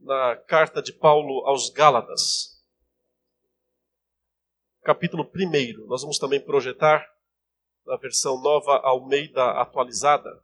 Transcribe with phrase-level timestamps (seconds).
[0.00, 2.60] na carta de Paulo aos Gálatas,
[4.82, 5.86] capítulo 1.
[5.86, 7.06] Nós vamos também projetar
[7.84, 10.42] na versão nova Almeida atualizada.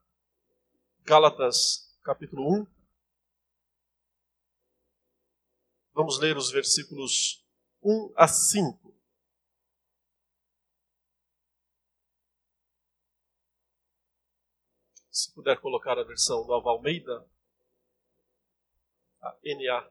[1.03, 2.67] Gálatas, capítulo 1.
[5.95, 7.43] Vamos ler os versículos
[7.83, 8.95] 1 a 5.
[15.11, 17.27] Se puder colocar a versão Nova Almeida,
[19.27, 19.91] a NA.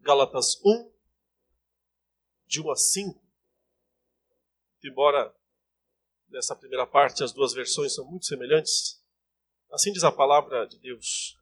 [0.00, 0.92] Gálatas 1,
[2.46, 3.28] de 1 a 5.
[4.84, 5.34] Embora
[6.28, 9.02] nessa primeira parte as duas versões são muito semelhantes,
[9.70, 11.36] assim diz a palavra de Deus.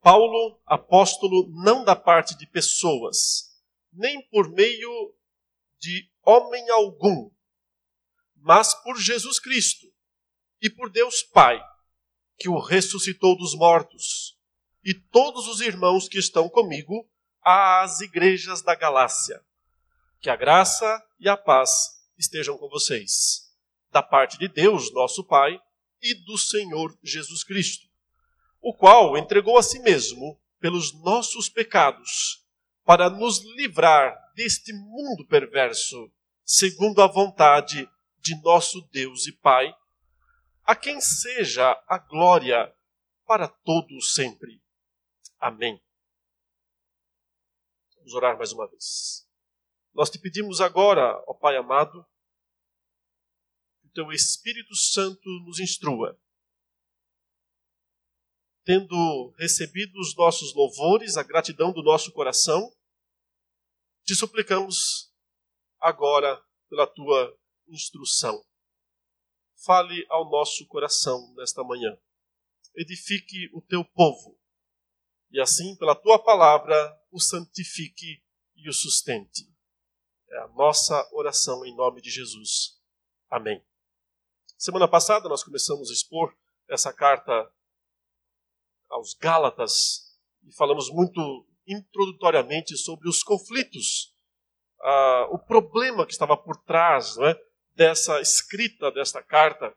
[0.00, 3.56] Paulo, apóstolo, não da parte de pessoas,
[3.92, 5.14] nem por meio
[5.78, 7.30] de homem algum,
[8.36, 9.86] mas por Jesus Cristo
[10.60, 11.60] e por Deus Pai,
[12.42, 14.36] que o ressuscitou dos mortos,
[14.84, 17.08] e todos os irmãos que estão comigo
[17.40, 19.40] às igrejas da Galácia.
[20.20, 21.70] Que a graça e a paz
[22.18, 23.48] estejam com vocês,
[23.92, 25.56] da parte de Deus, nosso Pai,
[26.02, 27.86] e do Senhor Jesus Cristo,
[28.60, 32.44] o qual entregou a si mesmo pelos nossos pecados,
[32.84, 36.10] para nos livrar deste mundo perverso,
[36.44, 37.88] segundo a vontade
[38.18, 39.72] de nosso Deus e Pai
[40.64, 42.74] a quem seja a glória
[43.26, 44.62] para todos sempre.
[45.38, 45.82] Amém.
[47.96, 49.28] Vamos orar mais uma vez.
[49.92, 52.06] Nós te pedimos agora, ó Pai amado,
[53.80, 56.18] que o teu Espírito Santo nos instrua.
[58.64, 62.72] Tendo recebido os nossos louvores, a gratidão do nosso coração,
[64.04, 65.12] te suplicamos
[65.80, 67.36] agora pela tua
[67.68, 68.44] instrução
[69.64, 71.96] fale ao nosso coração nesta manhã.
[72.74, 74.38] Edifique o teu povo
[75.32, 78.22] e assim, pela tua palavra, o santifique
[78.54, 79.50] e o sustente.
[80.30, 82.78] É a nossa oração em nome de Jesus.
[83.30, 83.64] Amém.
[84.58, 86.36] Semana passada nós começamos a expor
[86.68, 87.50] essa carta
[88.90, 94.14] aos Gálatas e falamos muito introdutoriamente sobre os conflitos,
[94.80, 97.51] uh, o problema que estava por trás, não é?
[97.74, 99.74] Dessa escrita desta carta,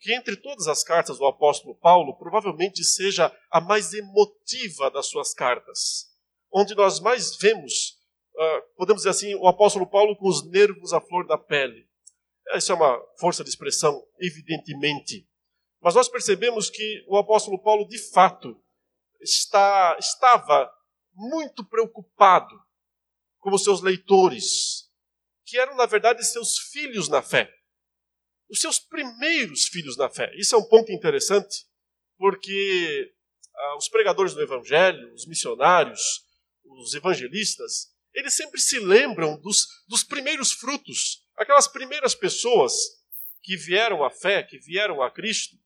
[0.00, 5.32] que entre todas as cartas do apóstolo Paulo, provavelmente seja a mais emotiva das suas
[5.32, 6.10] cartas,
[6.52, 7.98] onde nós mais vemos,
[8.34, 11.88] uh, podemos dizer assim, o apóstolo Paulo com os nervos à flor da pele.
[12.54, 15.26] Isso é uma força de expressão, evidentemente.
[15.80, 18.60] Mas nós percebemos que o apóstolo Paulo, de fato,
[19.20, 20.70] está, estava
[21.14, 22.54] muito preocupado
[23.40, 24.83] com os seus leitores,
[25.44, 27.52] que eram, na verdade, seus filhos na fé.
[28.48, 30.32] Os seus primeiros filhos na fé.
[30.36, 31.66] Isso é um ponto interessante,
[32.16, 33.12] porque
[33.54, 36.24] ah, os pregadores do Evangelho, os missionários,
[36.64, 42.72] os evangelistas, eles sempre se lembram dos, dos primeiros frutos, aquelas primeiras pessoas
[43.42, 45.56] que vieram à fé, que vieram a Cristo,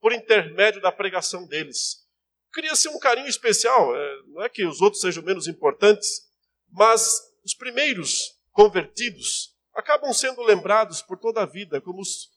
[0.00, 2.04] por intermédio da pregação deles.
[2.52, 6.28] Cria-se um carinho especial, é, não é que os outros sejam menos importantes,
[6.70, 12.30] mas os primeiros convertidos acabam sendo lembrados por toda a vida como os,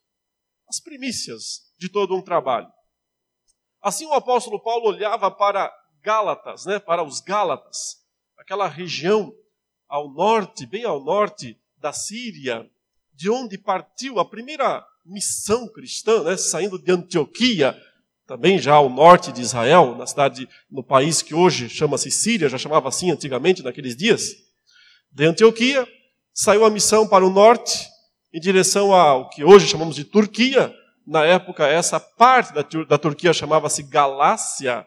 [0.68, 2.68] as primícias de todo um trabalho.
[3.82, 8.04] Assim o apóstolo Paulo olhava para Gálatas, né, para os Gálatas,
[8.38, 9.32] aquela região
[9.88, 12.70] ao norte, bem ao norte da Síria,
[13.14, 17.80] de onde partiu a primeira missão cristã, né, saindo de Antioquia,
[18.26, 22.58] também já ao norte de Israel, na cidade, no país que hoje chama-se Síria, já
[22.58, 24.24] chamava assim antigamente naqueles dias,
[25.12, 25.88] de Antioquia,
[26.38, 27.90] saiu a missão para o norte,
[28.32, 30.72] em direção ao que hoje chamamos de Turquia.
[31.06, 34.86] Na época, essa parte da, da Turquia chamava-se Galácia.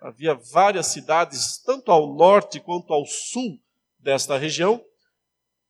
[0.00, 3.58] Havia várias cidades, tanto ao norte quanto ao sul
[3.98, 4.82] desta região.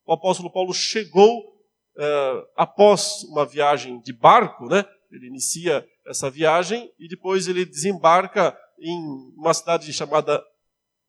[0.07, 4.85] O apóstolo Paulo chegou uh, após uma viagem de barco, né?
[5.11, 8.97] Ele inicia essa viagem e depois ele desembarca em
[9.37, 10.41] uma cidade chamada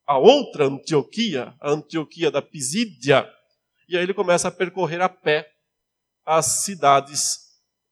[0.08, 3.30] a outra Antioquia, a Antioquia da Pisídia,
[3.90, 5.52] e aí ele começa a percorrer a pé
[6.24, 7.40] as cidades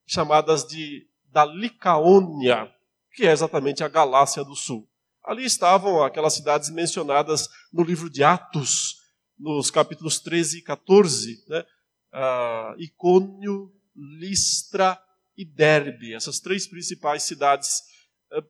[0.06, 2.72] chamadas de da Licaônia,
[3.14, 4.88] que é exatamente a Galácia do Sul.
[5.24, 8.96] Ali estavam aquelas cidades mencionadas no livro de Atos,
[9.38, 11.66] nos capítulos 13 e 14, né?
[12.14, 15.00] Ah, Icônio, Listra
[15.36, 17.82] e Derbe, essas três principais cidades
[18.32, 18.44] eh,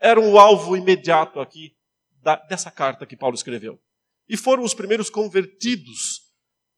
[0.00, 1.76] eram o alvo imediato aqui
[2.22, 3.80] da, dessa carta que Paulo escreveu.
[4.28, 6.25] E foram os primeiros convertidos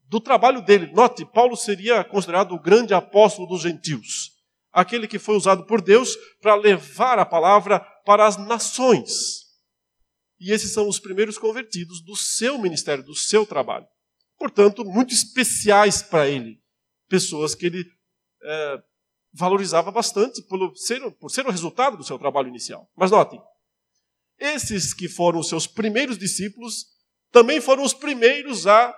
[0.09, 0.91] do trabalho dele.
[0.93, 4.37] Note, Paulo seria considerado o grande apóstolo dos gentios.
[4.73, 9.47] aquele que foi usado por Deus para levar a palavra para as nações.
[10.39, 13.87] E esses são os primeiros convertidos do seu ministério, do seu trabalho.
[14.39, 16.61] Portanto, muito especiais para ele.
[17.09, 17.85] Pessoas que ele
[18.45, 18.83] é,
[19.33, 22.89] valorizava bastante por ser, por ser o resultado do seu trabalho inicial.
[22.97, 23.41] Mas notem,
[24.39, 26.87] esses que foram os seus primeiros discípulos
[27.33, 28.95] também foram os primeiros a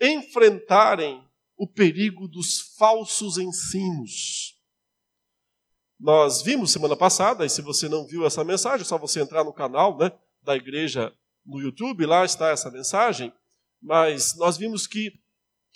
[0.00, 1.22] enfrentarem
[1.56, 4.54] o perigo dos falsos ensinos.
[5.98, 9.44] Nós vimos semana passada, e se você não viu essa mensagem, é só você entrar
[9.44, 10.12] no canal né,
[10.42, 11.12] da igreja
[11.46, 13.32] no YouTube, lá está essa mensagem.
[13.80, 15.12] Mas nós vimos que,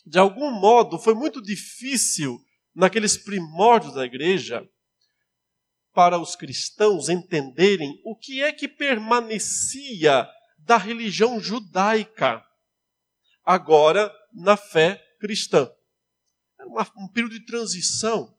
[0.05, 2.39] de algum modo, foi muito difícil,
[2.75, 4.69] naqueles primórdios da igreja,
[5.93, 10.29] para os cristãos entenderem o que é que permanecia
[10.59, 12.45] da religião judaica,
[13.49, 15.73] agora na fé cristã.
[16.61, 16.69] Era
[16.99, 18.37] um período de transição.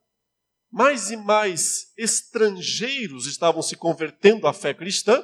[0.72, 5.20] Mais e mais estrangeiros estavam se convertendo à fé cristã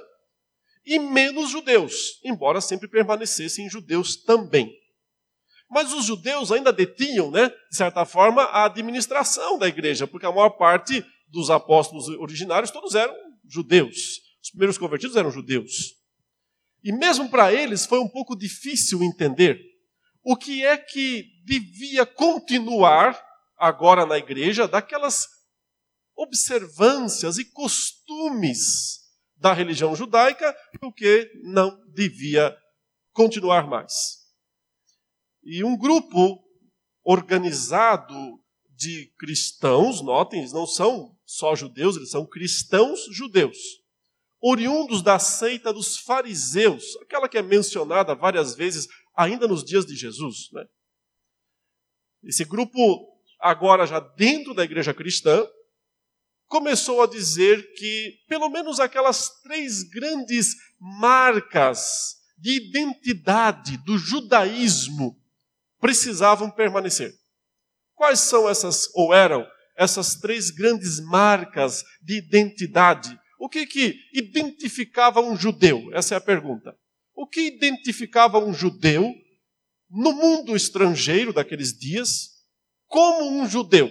[0.83, 4.75] e menos judeus, embora sempre permanecessem judeus também.
[5.69, 10.31] Mas os judeus ainda detinham, né, de certa forma, a administração da igreja, porque a
[10.31, 13.15] maior parte dos apóstolos originários todos eram
[13.47, 14.19] judeus.
[14.41, 15.93] Os primeiros convertidos eram judeus.
[16.83, 19.74] E mesmo para eles foi um pouco difícil entender
[20.25, 23.23] o que é que devia continuar
[23.55, 25.27] agora na igreja daquelas
[26.15, 29.01] observâncias e costumes
[29.35, 32.57] da religião judaica o que não devia
[33.13, 33.93] continuar mais.
[35.43, 36.43] E um grupo
[37.03, 38.15] organizado
[38.69, 43.57] de cristãos, notem, eles não são só judeus, eles são cristãos judeus,
[44.41, 49.95] oriundos da seita dos fariseus, aquela que é mencionada várias vezes ainda nos dias de
[49.95, 50.49] Jesus.
[50.51, 50.65] Né?
[52.23, 52.79] Esse grupo,
[53.39, 55.47] agora já dentro da igreja cristã,
[56.47, 65.17] começou a dizer que pelo menos aquelas três grandes marcas de identidade do judaísmo
[65.79, 67.13] precisavam permanecer.
[67.95, 69.47] Quais são essas, ou eram,
[69.77, 73.17] essas três grandes marcas de identidade?
[73.39, 75.89] O que, que identificava um judeu?
[75.93, 76.77] Essa é a pergunta.
[77.15, 79.13] O que identificava um judeu
[79.89, 82.31] no mundo estrangeiro daqueles dias
[82.87, 83.89] como um judeu?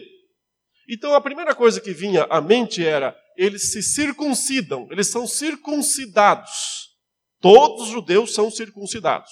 [0.89, 6.91] Então a primeira coisa que vinha à mente era: eles se circuncidam, eles são circuncidados.
[7.41, 9.31] Todos os judeus são circuncidados.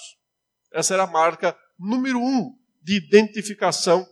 [0.72, 2.50] Essa era a marca número um
[2.82, 4.06] de identificação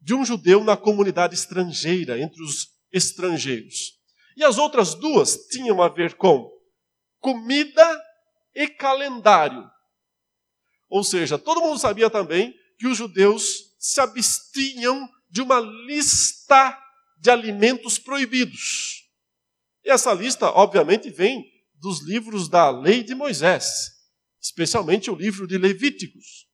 [0.00, 3.98] de um judeu na comunidade estrangeira, entre os estrangeiros.
[4.36, 6.48] E as outras duas tinham a ver com
[7.18, 8.09] comida
[8.54, 9.68] e calendário.
[10.88, 16.76] Ou seja, todo mundo sabia também que os judeus se abstinham de uma lista
[17.18, 19.08] de alimentos proibidos.
[19.84, 21.44] E essa lista, obviamente, vem
[21.74, 23.90] dos livros da lei de Moisés,
[24.40, 26.48] especialmente o livro de Levíticos.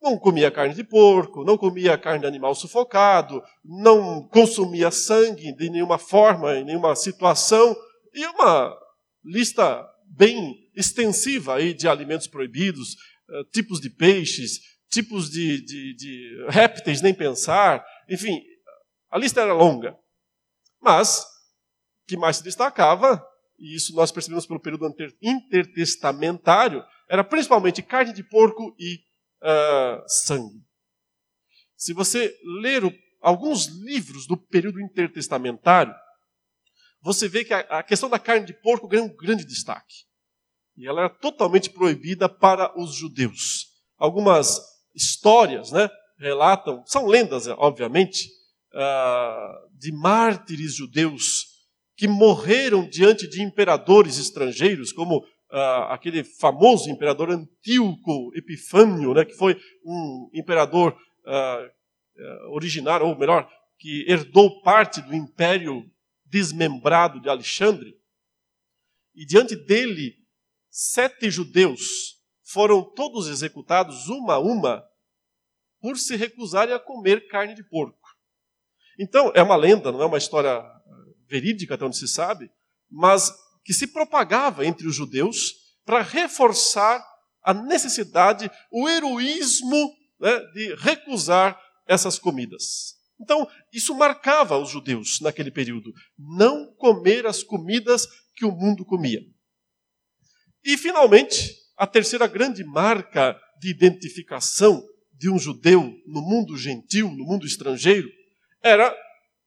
[0.00, 5.68] Não comia carne de porco, não comia carne de animal sufocado, não consumia sangue de
[5.68, 7.76] nenhuma forma, em nenhuma situação,
[8.14, 8.76] e uma
[9.24, 9.84] lista
[10.16, 12.96] bem extensiva aí de alimentos proibidos,
[13.30, 14.60] eh, tipos de peixes,
[14.90, 18.40] tipos de, de, de répteis, nem pensar, enfim,
[19.10, 19.96] a lista era longa.
[20.80, 21.24] Mas, o
[22.08, 23.22] que mais se destacava,
[23.58, 24.86] e isso nós percebemos pelo período
[25.20, 29.00] intertestamentário, era principalmente carne de porco e
[29.42, 30.62] uh, sangue.
[31.76, 35.94] Se você ler o, alguns livros do período intertestamentário,
[37.00, 40.06] você vê que a, questão da carne de porco ganha um grande destaque.
[40.76, 43.66] E ela era totalmente proibida para os judeus.
[43.96, 44.60] Algumas
[44.94, 45.88] histórias né,
[46.18, 48.28] relatam, são lendas, obviamente,
[48.74, 51.46] uh, de mártires judeus
[51.96, 59.34] que morreram diante de imperadores estrangeiros, como uh, aquele famoso imperador Antíoco Epifânio, né, que
[59.34, 65.84] foi um imperador uh, originário, ou melhor, que herdou parte do império
[66.28, 67.98] desmembrado de Alexandre.
[69.14, 70.14] E diante dele,
[70.70, 74.84] sete judeus foram todos executados, uma a uma,
[75.80, 78.08] por se recusarem a comer carne de porco.
[78.98, 80.62] Então, é uma lenda, não é uma história
[81.28, 82.50] verídica, até onde se sabe,
[82.90, 83.32] mas
[83.64, 85.54] que se propagava entre os judeus
[85.84, 87.04] para reforçar
[87.42, 92.97] a necessidade, o heroísmo né, de recusar essas comidas.
[93.20, 95.92] Então, isso marcava os judeus naquele período.
[96.16, 99.20] Não comer as comidas que o mundo comia.
[100.64, 107.24] E, finalmente, a terceira grande marca de identificação de um judeu no mundo gentil, no
[107.24, 108.08] mundo estrangeiro,
[108.62, 108.94] era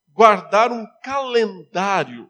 [0.10, 2.30] guardar um calendário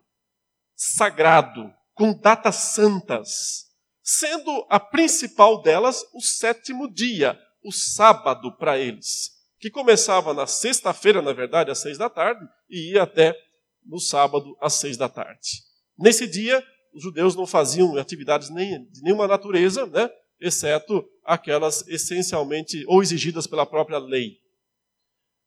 [0.76, 3.66] sagrado, com datas santas,
[4.02, 9.30] sendo a principal delas o sétimo dia, o sábado para eles,
[9.62, 13.38] que começava na sexta-feira, na verdade, às seis da tarde, e ia até
[13.86, 15.62] no sábado às seis da tarde.
[15.98, 16.66] Nesse dia,
[16.96, 20.10] os judeus não faziam atividades nem, de nenhuma natureza, né?
[20.40, 24.40] exceto aquelas essencialmente ou exigidas pela própria lei.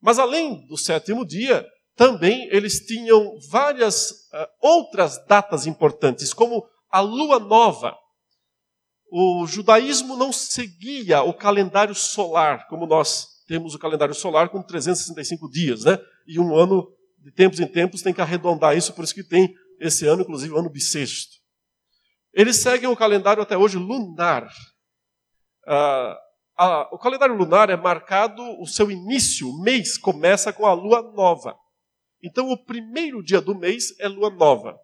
[0.00, 1.66] Mas além do sétimo dia,
[1.97, 7.97] também eles tinham várias uh, outras datas importantes, como a lua nova.
[9.11, 15.50] O judaísmo não seguia o calendário solar, como nós temos o calendário solar com 365
[15.50, 15.98] dias, né?
[16.26, 16.86] E um ano,
[17.18, 20.52] de tempos em tempos, tem que arredondar isso, por isso que tem esse ano, inclusive,
[20.52, 21.36] o ano bissexto.
[22.32, 24.44] Eles seguem o calendário até hoje lunar.
[25.66, 30.72] Uh, uh, o calendário lunar é marcado, o seu início, o mês, começa com a
[30.72, 31.56] lua nova.
[32.22, 34.76] Então, o primeiro dia do mês é lua nova.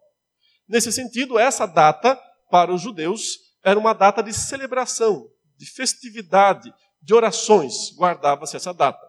[0.68, 2.18] Nesse sentido, essa data,
[2.50, 5.26] para os judeus, era uma data de celebração,
[5.56, 7.94] de festividade, de orações.
[7.96, 9.06] Guardava-se essa data.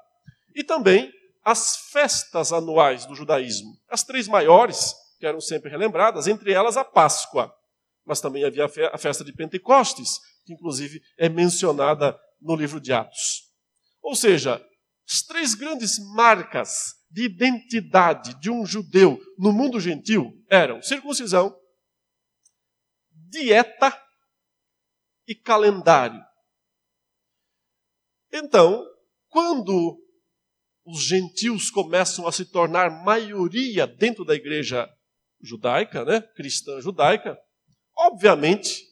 [0.56, 1.12] E também
[1.44, 3.78] as festas anuais do judaísmo.
[3.90, 7.54] As três maiores, que eram sempre relembradas, entre elas a Páscoa.
[8.06, 13.44] Mas também havia a festa de Pentecostes, que inclusive é mencionada no livro de Atos.
[14.02, 14.64] Ou seja,
[15.08, 21.56] as três grandes marcas de identidade de um judeu no mundo gentil eram circuncisão,
[23.12, 23.96] dieta
[25.28, 26.22] e calendário.
[28.32, 28.86] Então,
[29.30, 29.98] quando
[30.86, 34.90] os gentios começam a se tornar maioria dentro da igreja
[35.42, 37.38] judaica, né, cristã judaica,
[37.96, 38.86] obviamente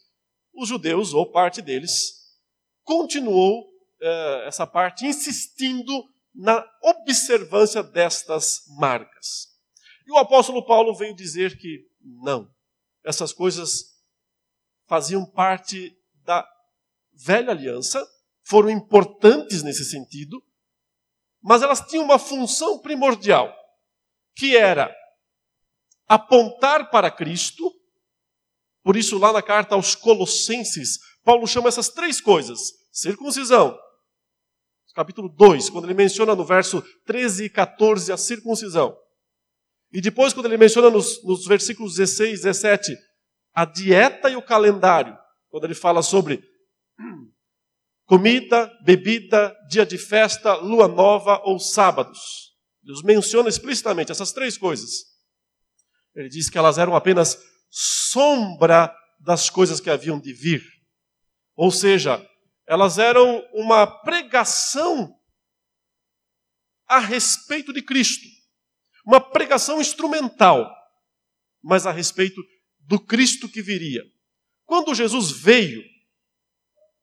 [0.53, 2.19] os judeus, ou parte deles,
[2.84, 3.69] continuou
[4.01, 6.03] eh, essa parte insistindo
[6.34, 9.48] na observância destas marcas.
[10.05, 12.50] E o apóstolo Paulo veio dizer que não,
[13.03, 14.00] essas coisas
[14.88, 16.48] faziam parte da
[17.13, 18.05] velha aliança,
[18.50, 20.41] foram importantes nesse sentido,
[21.41, 23.53] mas elas tinham uma função primordial,
[24.36, 24.94] que era
[26.08, 27.72] apontar para Cristo.
[28.84, 32.60] Por isso, lá na carta aos Colossenses, Paulo chama essas três coisas:
[32.91, 33.77] circuncisão,
[34.96, 38.98] capítulo 2, quando ele menciona no verso 13 e 14 a circuncisão.
[39.91, 42.98] E depois, quando ele menciona nos, nos versículos 16 e 17
[43.53, 45.18] a dieta e o calendário,
[45.50, 46.44] quando ele fala sobre
[48.10, 52.56] comida, bebida, dia de festa, lua nova ou sábados.
[52.82, 55.06] Deus menciona explicitamente essas três coisas.
[56.16, 57.38] Ele diz que elas eram apenas
[57.70, 60.63] sombra das coisas que haviam de vir.
[61.56, 62.28] Ou seja,
[62.68, 65.16] elas eram uma pregação
[66.88, 68.25] a respeito de Cristo.
[69.06, 70.68] Uma pregação instrumental,
[71.62, 72.42] mas a respeito
[72.80, 74.01] do Cristo que viria.
[74.66, 75.84] Quando Jesus veio,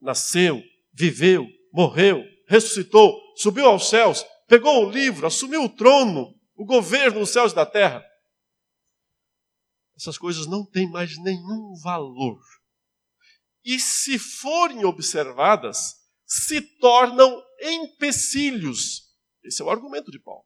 [0.00, 0.60] nasceu,
[0.96, 7.30] viveu, morreu, ressuscitou, subiu aos céus, pegou o livro, assumiu o trono, o governo dos
[7.30, 8.02] céus e da terra.
[9.96, 12.38] Essas coisas não têm mais nenhum valor
[13.64, 19.02] e, se forem observadas, se tornam empecilhos.
[19.42, 20.44] Esse é o argumento de Paulo.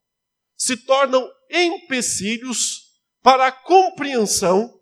[0.57, 2.91] Se tornam empecilhos
[3.23, 4.81] para a compreensão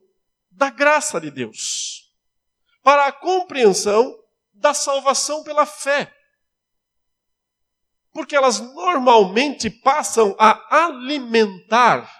[0.50, 2.12] da graça de Deus,
[2.82, 4.14] para a compreensão
[4.58, 6.14] da salvação pela fé.
[8.12, 12.10] Porque elas normalmente passam a alimentar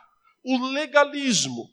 [0.45, 1.69] o legalismo,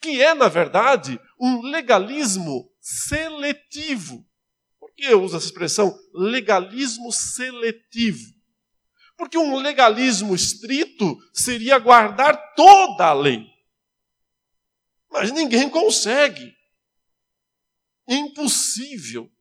[0.00, 4.26] que é, na verdade, um legalismo seletivo.
[4.78, 8.32] Por que eu uso essa expressão legalismo seletivo?
[9.16, 13.46] Porque um legalismo estrito seria guardar toda a lei.
[15.10, 16.52] Mas ninguém consegue.
[18.08, 19.31] Impossível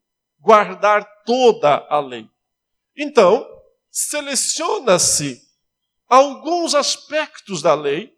[0.41, 2.29] guardar toda a lei.
[2.97, 3.47] Então,
[3.89, 5.41] seleciona-se
[6.09, 8.11] alguns aspectos da lei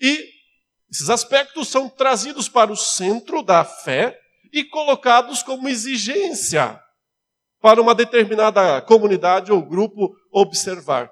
[0.00, 0.32] e
[0.90, 4.18] esses aspectos são trazidos para o centro da fé
[4.52, 6.80] e colocados como exigência
[7.60, 11.10] para uma determinada comunidade ou grupo observar.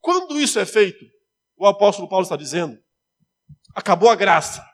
[0.00, 1.04] Quando isso é feito,
[1.56, 2.82] o apóstolo Paulo está dizendo,
[3.74, 4.66] acabou a graça.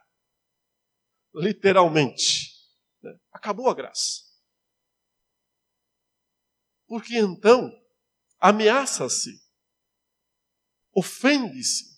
[1.34, 2.55] Literalmente.
[3.32, 4.22] Acabou a graça.
[6.86, 7.70] Porque então
[8.38, 9.30] ameaça-se,
[10.94, 11.96] ofende-se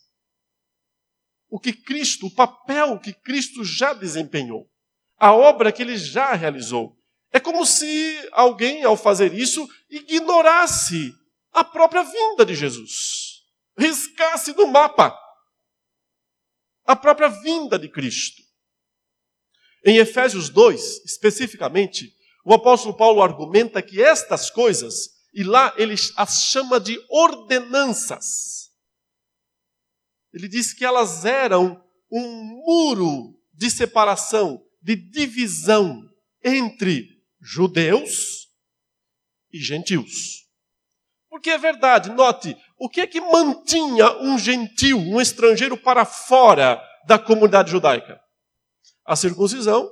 [1.48, 4.70] o que Cristo, o papel que Cristo já desempenhou,
[5.16, 6.96] a obra que ele já realizou.
[7.30, 11.14] É como se alguém, ao fazer isso, ignorasse
[11.52, 13.38] a própria vinda de Jesus.
[13.76, 15.16] riscasse no mapa
[16.84, 18.42] a própria vinda de Cristo.
[19.84, 22.12] Em Efésios 2, especificamente,
[22.44, 28.70] o apóstolo Paulo argumenta que estas coisas, e lá ele as chama de ordenanças.
[30.32, 36.02] Ele diz que elas eram um muro de separação, de divisão
[36.44, 37.08] entre
[37.40, 38.48] judeus
[39.52, 40.46] e gentios.
[41.28, 46.80] Porque é verdade, note, o que é que mantinha um gentil, um estrangeiro para fora
[47.06, 48.20] da comunidade judaica?
[49.08, 49.90] A circuncisão.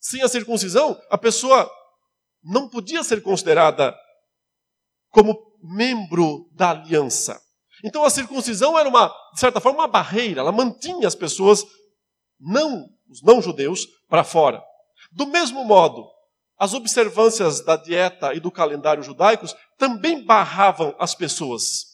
[0.00, 1.70] Sem a circuncisão, a pessoa
[2.42, 3.94] não podia ser considerada
[5.10, 7.40] como membro da aliança.
[7.84, 11.62] Então a circuncisão era uma, de certa forma, uma barreira, ela mantinha as pessoas
[12.40, 14.62] não os não judeus para fora.
[15.12, 16.06] Do mesmo modo,
[16.58, 21.84] as observâncias da dieta e do calendário judaicos também barravam as pessoas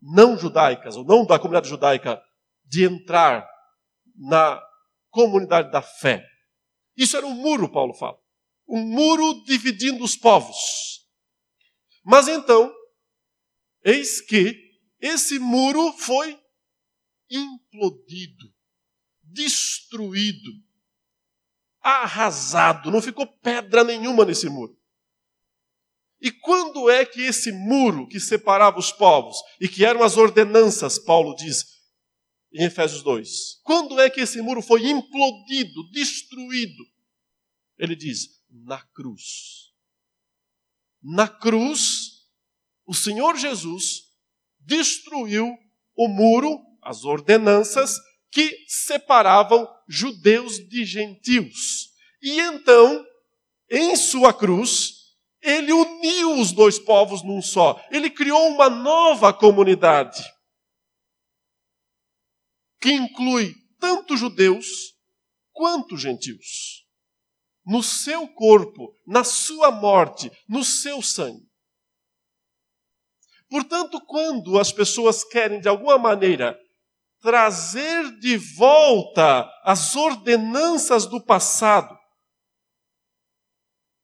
[0.00, 2.20] não judaicas, ou não da comunidade judaica,
[2.64, 3.48] de entrar
[4.16, 4.62] na
[5.10, 6.24] comunidade da fé.
[6.96, 8.18] Isso era um muro, Paulo fala.
[8.68, 11.02] Um muro dividindo os povos.
[12.04, 12.72] Mas então,
[13.84, 14.54] eis que
[15.00, 16.38] esse muro foi
[17.30, 18.52] implodido,
[19.22, 20.50] destruído
[21.80, 24.76] arrasado, não ficou pedra nenhuma nesse muro.
[26.20, 30.96] E quando é que esse muro que separava os povos e que eram as ordenanças,
[30.96, 31.71] Paulo diz
[32.54, 36.84] em Efésios 2, quando é que esse muro foi implodido, destruído?
[37.78, 39.72] Ele diz: na cruz.
[41.02, 42.28] Na cruz,
[42.86, 44.04] o Senhor Jesus
[44.60, 45.48] destruiu
[45.96, 47.98] o muro, as ordenanças
[48.30, 51.90] que separavam judeus de gentios.
[52.22, 53.04] E então,
[53.70, 55.02] em sua cruz,
[55.40, 57.84] ele uniu os dois povos num só.
[57.90, 60.22] Ele criou uma nova comunidade
[62.82, 64.66] que inclui tanto judeus
[65.52, 66.84] quanto gentios.
[67.64, 71.48] No seu corpo, na sua morte, no seu sangue.
[73.48, 76.58] Portanto, quando as pessoas querem de alguma maneira
[77.20, 81.96] trazer de volta as ordenanças do passado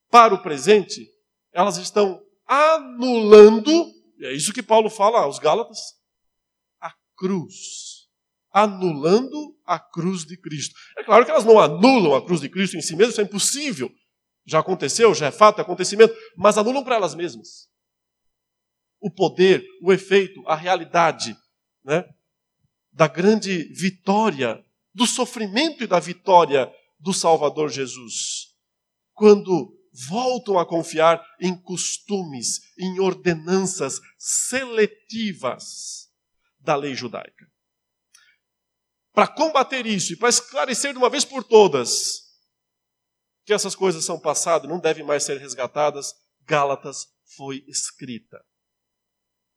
[0.08, 1.04] para o presente,
[1.52, 5.78] elas estão anulando, é isso que Paulo fala aos Gálatas,
[6.80, 7.87] a cruz.
[8.52, 10.74] Anulando a cruz de Cristo.
[10.96, 13.24] É claro que elas não anulam a cruz de Cristo em si mesmas, isso é
[13.24, 13.90] impossível.
[14.46, 17.68] Já aconteceu, já é fato, é acontecimento, mas anulam para elas mesmas.
[19.00, 21.36] O poder, o efeito, a realidade,
[21.84, 22.04] né?
[22.92, 28.48] da grande vitória, do sofrimento e da vitória do Salvador Jesus.
[29.12, 29.72] Quando
[30.08, 36.08] voltam a confiar em costumes, em ordenanças seletivas
[36.58, 37.46] da lei judaica.
[39.18, 42.22] Para combater isso e para esclarecer de uma vez por todas
[43.44, 48.40] que essas coisas são passadas e não devem mais ser resgatadas, Gálatas foi escrita.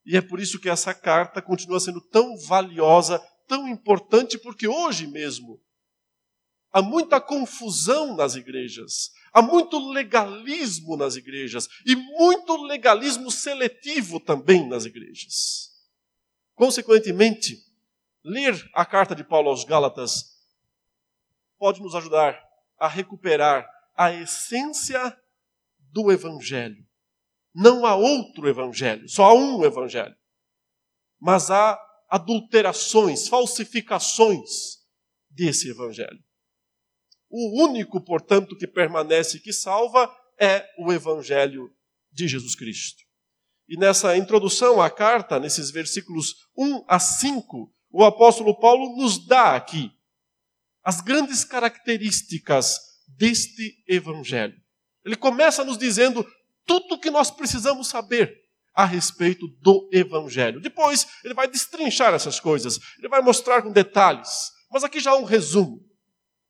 [0.04, 5.06] E é por isso que essa carta continua sendo tão valiosa tão importante porque hoje
[5.06, 5.62] mesmo
[6.74, 14.68] há muita confusão nas igrejas, há muito legalismo nas igrejas e muito legalismo seletivo também
[14.68, 15.70] nas igrejas.
[16.56, 17.70] Consequentemente,
[18.24, 20.40] ler a carta de Paulo aos Gálatas
[21.58, 22.42] pode nos ajudar
[22.78, 25.16] a recuperar a essência
[25.78, 26.84] do Evangelho.
[27.54, 30.16] Não há outro Evangelho, só há um Evangelho.
[31.20, 31.80] Mas há
[32.12, 34.82] adulterações, falsificações
[35.30, 36.20] desse evangelho.
[37.30, 41.74] O único, portanto, que permanece e que salva é o evangelho
[42.12, 43.02] de Jesus Cristo.
[43.70, 49.56] E nessa introdução à carta, nesses versículos 1 a 5, o apóstolo Paulo nos dá
[49.56, 49.92] aqui
[50.84, 54.56] as grandes características deste evangelho.
[55.06, 56.26] Ele começa nos dizendo
[56.66, 58.42] tudo o que nós precisamos saber
[58.74, 60.62] a respeito do Evangelho.
[60.62, 64.52] Depois, ele vai destrinchar essas coisas, ele vai mostrar com detalhes.
[64.72, 65.82] Mas aqui já há um resumo.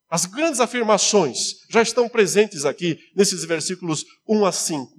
[0.10, 4.92] As grandes afirmações já estão presentes aqui nesses versículos 1 a 5.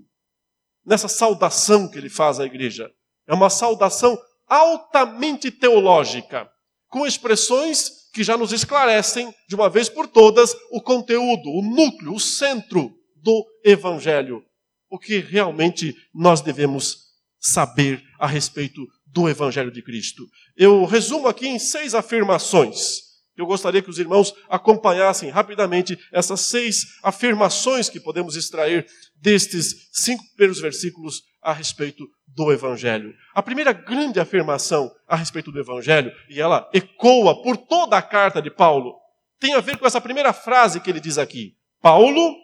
[0.85, 2.91] Nessa saudação que ele faz à igreja.
[3.29, 4.19] É uma saudação
[4.53, 6.47] altamente teológica,
[6.89, 12.13] com expressões que já nos esclarecem de uma vez por todas o conteúdo, o núcleo,
[12.13, 14.45] o centro do Evangelho.
[14.91, 16.99] O que realmente nós devemos
[17.41, 20.23] saber a respeito do Evangelho de Cristo.
[20.55, 23.01] Eu resumo aqui em seis afirmações.
[23.35, 28.87] Eu gostaria que os irmãos acompanhassem rapidamente essas seis afirmações que podemos extrair
[29.17, 33.15] destes cinco primeiros versículos a respeito do Evangelho.
[33.35, 38.41] A primeira grande afirmação a respeito do Evangelho, e ela ecoa por toda a carta
[38.41, 38.95] de Paulo,
[39.39, 42.37] tem a ver com essa primeira frase que ele diz aqui: Paulo,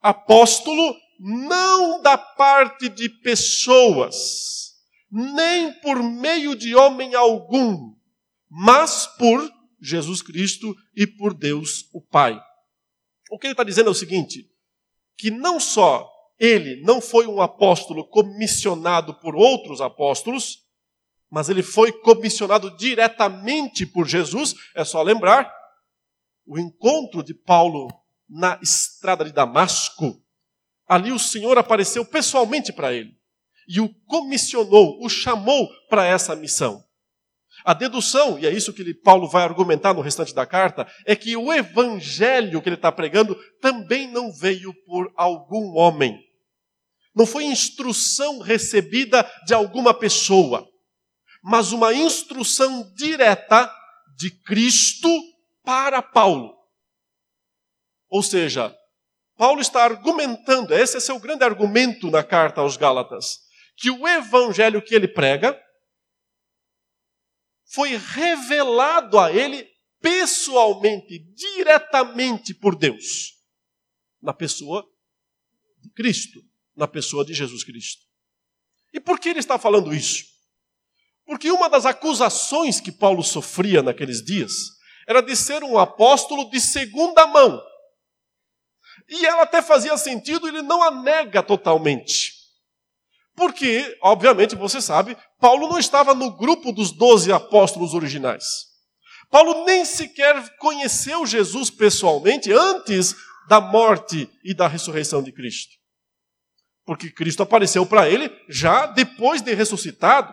[0.00, 4.72] apóstolo, não da parte de pessoas,
[5.10, 7.94] nem por meio de homem algum,
[8.50, 12.40] mas por Jesus Cristo e por Deus o Pai.
[13.30, 14.48] O que ele está dizendo é o seguinte:
[15.16, 20.64] que não só ele não foi um apóstolo comissionado por outros apóstolos,
[21.30, 24.54] mas ele foi comissionado diretamente por Jesus.
[24.74, 25.52] É só lembrar
[26.46, 27.88] o encontro de Paulo
[28.28, 30.22] na estrada de Damasco.
[30.86, 33.16] Ali o Senhor apareceu pessoalmente para ele
[33.66, 36.84] e o comissionou, o chamou para essa missão.
[37.64, 41.34] A dedução, e é isso que Paulo vai argumentar no restante da carta, é que
[41.34, 46.22] o evangelho que ele está pregando também não veio por algum homem.
[47.16, 50.68] Não foi instrução recebida de alguma pessoa,
[51.42, 53.72] mas uma instrução direta
[54.14, 55.08] de Cristo
[55.64, 56.54] para Paulo.
[58.10, 58.76] Ou seja,
[59.38, 63.38] Paulo está argumentando, esse é seu grande argumento na carta aos Gálatas,
[63.76, 65.58] que o evangelho que ele prega
[67.64, 69.68] foi revelado a ele
[70.00, 73.34] pessoalmente, diretamente por Deus,
[74.20, 74.86] na pessoa
[75.80, 76.44] de Cristo,
[76.76, 78.02] na pessoa de Jesus Cristo.
[78.92, 80.24] E por que ele está falando isso?
[81.24, 84.52] Porque uma das acusações que Paulo sofria naqueles dias
[85.06, 87.62] era de ser um apóstolo de segunda mão.
[89.08, 92.33] E ela até fazia sentido, ele não a nega totalmente.
[93.36, 98.44] Porque, obviamente, você sabe, Paulo não estava no grupo dos doze apóstolos originais.
[99.30, 103.14] Paulo nem sequer conheceu Jesus pessoalmente antes
[103.48, 105.72] da morte e da ressurreição de Cristo.
[106.84, 110.32] Porque Cristo apareceu para ele já depois de ressuscitado,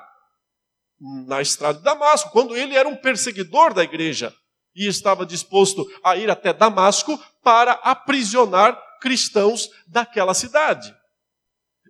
[1.26, 4.32] na estrada de Damasco, quando ele era um perseguidor da igreja
[4.76, 10.96] e estava disposto a ir até Damasco para aprisionar cristãos daquela cidade.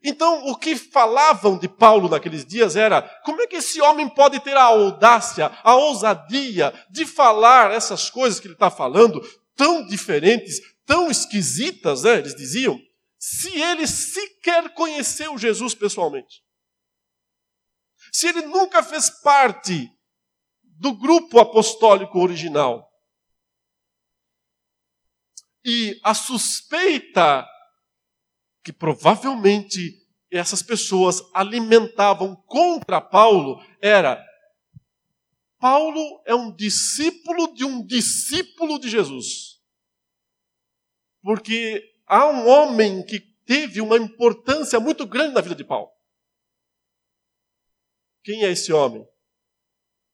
[0.04, 4.40] Então, o que falavam de Paulo naqueles dias era: como é que esse homem pode
[4.40, 9.22] ter a audácia, a ousadia de falar essas coisas que ele está falando,
[9.56, 12.18] tão diferentes, tão esquisitas, né?
[12.18, 12.80] Eles diziam,
[13.20, 16.42] se ele sequer conheceu Jesus pessoalmente.
[18.12, 19.88] Se ele nunca fez parte
[20.64, 22.90] do grupo apostólico original.
[25.64, 27.48] E a suspeita
[28.64, 30.00] que provavelmente
[30.32, 34.24] essas pessoas alimentavam contra Paulo era:
[35.60, 39.60] Paulo é um discípulo de um discípulo de Jesus.
[41.22, 45.92] Porque há um homem que teve uma importância muito grande na vida de Paulo.
[48.24, 49.08] Quem é esse homem?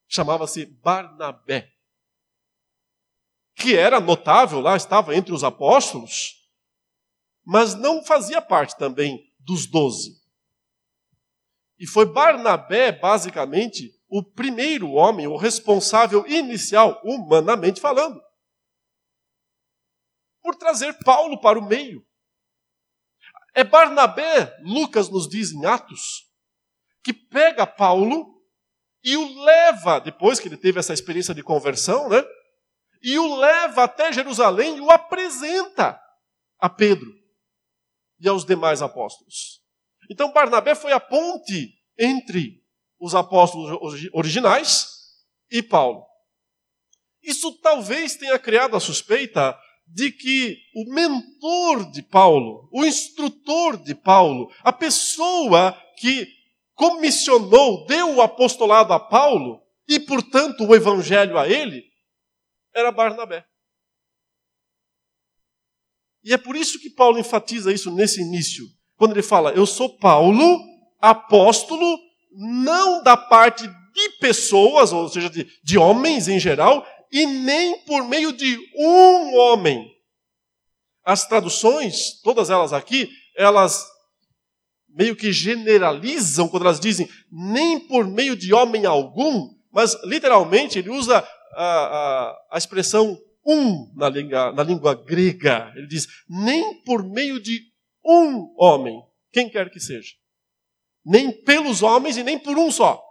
[0.08, 1.74] Chamava-se Barnabé.
[3.56, 6.37] Que era notável lá, estava entre os apóstolos,
[7.48, 10.22] mas não fazia parte também dos doze.
[11.80, 18.22] E foi Barnabé, basicamente, o primeiro homem, o responsável inicial, humanamente falando,
[20.42, 22.06] por trazer Paulo para o meio.
[23.56, 26.30] É Barnabé, Lucas nos diz em Atos,
[27.02, 28.44] que pega Paulo
[29.02, 32.22] e o leva, depois que ele teve essa experiência de conversão, né?
[33.02, 35.98] E o leva até Jerusalém e o apresenta
[36.60, 37.27] a Pedro
[38.20, 39.62] e aos demais apóstolos.
[40.10, 42.62] Então Barnabé foi a ponte entre
[43.00, 43.80] os apóstolos
[44.14, 44.88] originais
[45.52, 46.06] e Paulo.
[47.22, 53.96] Isso talvez tenha criado a suspeita de que o mentor de Paulo, o instrutor de
[53.96, 56.28] Paulo, a pessoa que
[56.74, 61.84] comissionou, deu o apostolado a Paulo e, portanto, o evangelho a ele,
[62.76, 63.46] era Barnabé.
[66.28, 68.66] E é por isso que Paulo enfatiza isso nesse início,
[68.98, 70.60] quando ele fala: Eu sou Paulo,
[71.00, 71.98] apóstolo,
[72.34, 78.04] não da parte de pessoas, ou seja, de, de homens em geral, e nem por
[78.04, 79.90] meio de um homem.
[81.06, 83.86] As traduções, todas elas aqui, elas
[84.90, 90.90] meio que generalizam quando elas dizem nem por meio de homem algum, mas literalmente ele
[90.90, 95.72] usa a, a, a expressão um na língua, na língua grega.
[95.76, 97.62] Ele diz: nem por meio de
[98.06, 100.14] um homem, quem quer que seja.
[101.06, 103.02] Nem pelos homens e nem por um só.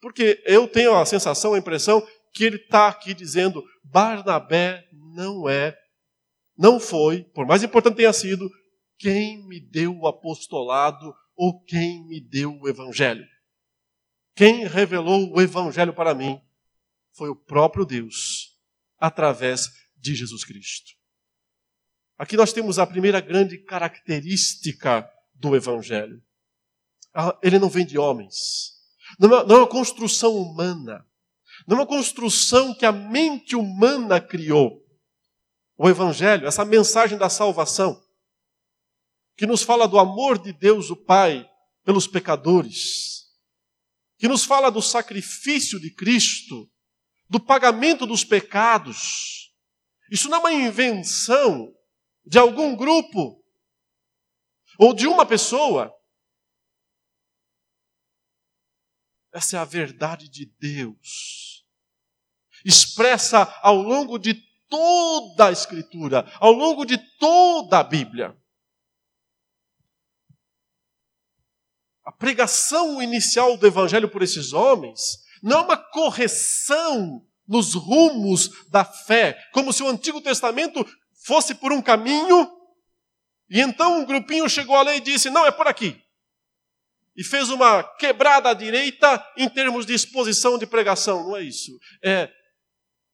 [0.00, 5.78] Porque eu tenho a sensação, a impressão, que ele está aqui dizendo: Barnabé não é,
[6.58, 8.50] não foi, por mais importante tenha sido,
[8.98, 13.24] quem me deu o apostolado ou quem me deu o Evangelho.
[14.34, 16.40] Quem revelou o Evangelho para mim
[17.12, 18.41] foi o próprio Deus,
[19.02, 20.92] através de Jesus Cristo.
[22.16, 26.22] Aqui nós temos a primeira grande característica do Evangelho.
[27.12, 28.74] Ah, ele não vem de homens,
[29.18, 31.04] não é uma construção humana,
[31.66, 34.80] não é uma construção que a mente humana criou.
[35.76, 38.00] O Evangelho, essa mensagem da salvação,
[39.36, 41.44] que nos fala do amor de Deus, o Pai,
[41.84, 43.24] pelos pecadores,
[44.16, 46.71] que nos fala do sacrifício de Cristo,
[47.32, 49.50] do pagamento dos pecados.
[50.10, 51.74] Isso não é uma invenção
[52.26, 53.42] de algum grupo
[54.78, 55.90] ou de uma pessoa.
[59.32, 61.64] Essa é a verdade de Deus,
[62.66, 64.34] expressa ao longo de
[64.68, 68.38] toda a Escritura, ao longo de toda a Bíblia.
[72.04, 78.84] A pregação inicial do Evangelho por esses homens não é uma correção nos rumos da
[78.84, 80.86] fé, como se o Antigo Testamento
[81.26, 82.50] fosse por um caminho
[83.50, 86.02] e então um grupinho chegou à lei e disse: não, é por aqui
[87.16, 91.24] e fez uma quebrada à direita em termos de exposição de pregação.
[91.24, 91.78] Não é isso.
[92.02, 92.32] É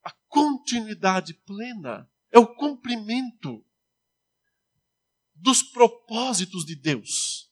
[0.05, 3.65] a continuidade plena, é o cumprimento
[5.35, 7.51] dos propósitos de Deus,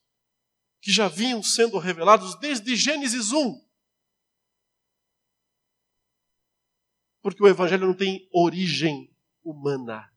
[0.81, 3.66] que já vinham sendo revelados desde Gênesis 1.
[7.27, 9.11] Porque o Evangelho não tem origem
[9.43, 10.09] humana.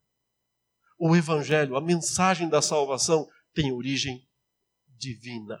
[0.96, 4.24] O Evangelho, a mensagem da salvação, tem origem
[4.96, 5.58] divina.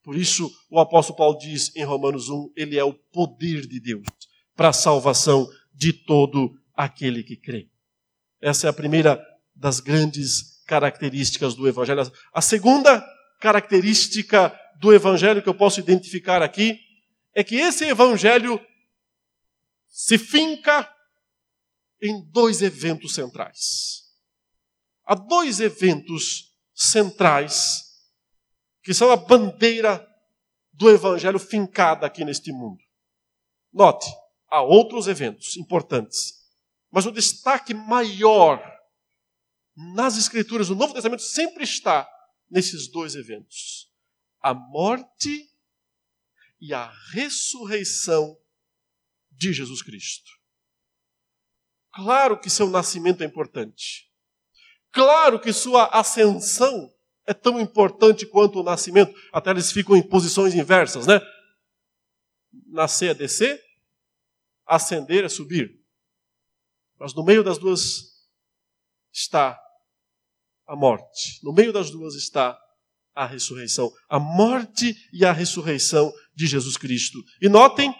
[0.00, 4.06] Por isso, o apóstolo Paulo diz em Romanos 1: ele é o poder de Deus
[4.54, 7.68] para a salvação de todo aquele que crê.
[8.40, 9.20] Essa é a primeira
[9.56, 12.00] das grandes características do Evangelho.
[12.32, 13.04] A segunda
[13.40, 16.78] característica do Evangelho que eu posso identificar aqui
[17.34, 18.64] é que esse Evangelho
[19.92, 20.90] se finca
[22.00, 24.10] em dois eventos centrais.
[25.04, 27.82] Há dois eventos centrais
[28.82, 30.04] que são a bandeira
[30.72, 32.82] do evangelho fincada aqui neste mundo.
[33.70, 34.06] Note,
[34.48, 36.42] há outros eventos importantes,
[36.90, 38.60] mas o destaque maior
[39.76, 42.08] nas escrituras do Novo Testamento sempre está
[42.50, 43.92] nesses dois eventos:
[44.40, 45.50] a morte
[46.60, 48.41] e a ressurreição
[49.42, 50.30] de Jesus Cristo.
[51.92, 54.08] Claro que seu nascimento é importante.
[54.92, 56.92] Claro que sua ascensão
[57.26, 59.12] é tão importante quanto o nascimento.
[59.32, 61.20] Até eles ficam em posições inversas, né?
[62.68, 63.60] Nascer é descer,
[64.64, 65.80] ascender é subir.
[66.98, 68.28] Mas no meio das duas
[69.12, 69.58] está
[70.66, 71.40] a morte.
[71.42, 72.58] No meio das duas está
[73.14, 73.92] a ressurreição.
[74.08, 77.18] A morte e a ressurreição de Jesus Cristo.
[77.40, 77.92] E notem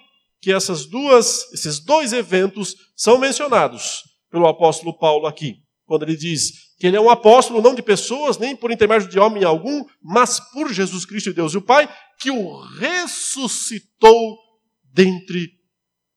[0.42, 6.74] que essas duas, esses dois eventos são mencionados pelo apóstolo Paulo aqui, quando ele diz
[6.76, 10.40] que ele é um apóstolo não de pessoas, nem por intermédio de homem algum, mas
[10.50, 14.37] por Jesus Cristo e Deus e o Pai, que o ressuscitou
[14.83, 15.48] dentre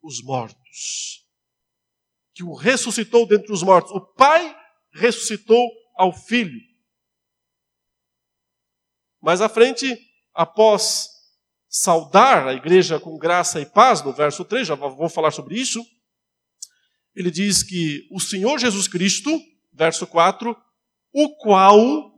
[0.01, 1.23] os mortos.
[2.33, 3.91] Que o ressuscitou dentre os mortos.
[3.91, 4.57] O Pai
[4.91, 6.59] ressuscitou ao Filho.
[9.21, 9.95] Mais à frente,
[10.33, 11.14] após
[11.77, 15.85] saudar a igreja com graça e paz, no verso 3, já vou falar sobre isso,
[17.13, 19.29] ele diz que o Senhor Jesus Cristo
[19.73, 20.55] verso 4,
[21.11, 22.13] o qual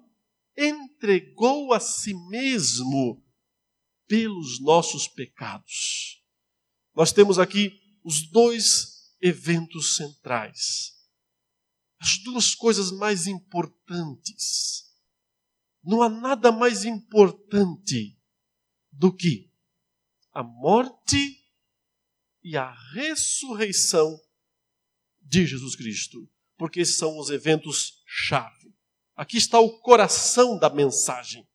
[0.56, 3.26] entregou a si mesmo
[4.08, 6.24] pelos nossos pecados.
[6.96, 7.72] Nós temos aqui
[8.04, 10.93] os dois eventos centrais.
[12.00, 14.84] As duas coisas mais importantes.
[15.84, 18.15] Não há nada mais importante
[18.91, 19.46] do que
[20.38, 21.43] a morte
[22.43, 24.19] e a ressurreição
[25.19, 28.76] de Jesus Cristo porque esses são os eventos-chave.
[29.15, 31.47] Aqui está o coração da mensagem.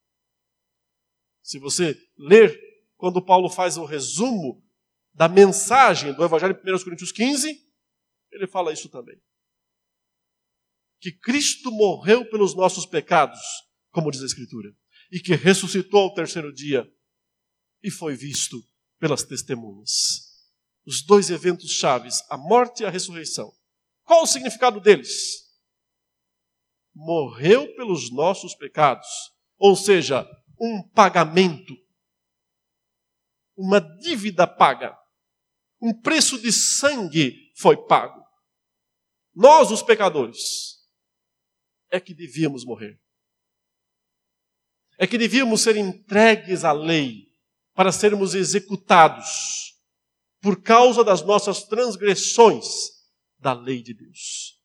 [1.42, 2.58] Se você ler,
[2.96, 4.64] quando Paulo faz o resumo
[5.12, 7.56] da mensagem do Evangelho em 1 Coríntios 15,
[8.32, 9.20] ele fala isso também.
[11.00, 13.40] Que Cristo morreu pelos nossos pecados,
[13.92, 14.74] como diz a Escritura,
[15.10, 16.84] e que ressuscitou ao terceiro dia
[17.80, 18.60] e foi visto
[19.02, 20.46] pelas testemunhas.
[20.86, 23.52] Os dois eventos chaves, a morte e a ressurreição,
[24.04, 25.42] qual o significado deles?
[26.94, 29.08] Morreu pelos nossos pecados,
[29.58, 30.24] ou seja,
[30.60, 31.74] um pagamento,
[33.56, 34.96] uma dívida paga,
[35.80, 38.24] um preço de sangue foi pago.
[39.34, 40.78] Nós, os pecadores,
[41.90, 43.00] é que devíamos morrer.
[44.96, 47.31] é que devíamos ser entregues à lei
[47.74, 49.72] para sermos executados
[50.40, 52.66] por causa das nossas transgressões
[53.38, 54.60] da lei de Deus.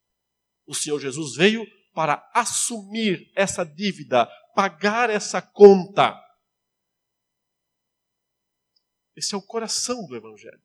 [0.66, 6.16] O Senhor Jesus veio para assumir essa dívida, pagar essa conta.
[9.16, 10.62] Esse é o coração do Evangelho.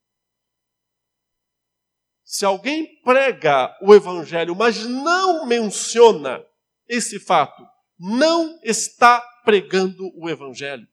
[2.23, 6.43] Se alguém prega o Evangelho, mas não menciona
[6.87, 7.63] esse fato,
[7.99, 10.87] não está pregando o Evangelho.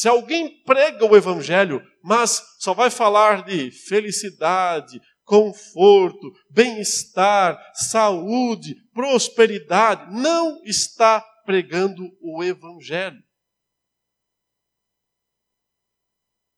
[0.00, 10.10] Se alguém prega o Evangelho, mas só vai falar de felicidade, conforto, bem-estar, saúde, prosperidade,
[10.10, 13.22] não está pregando o Evangelho.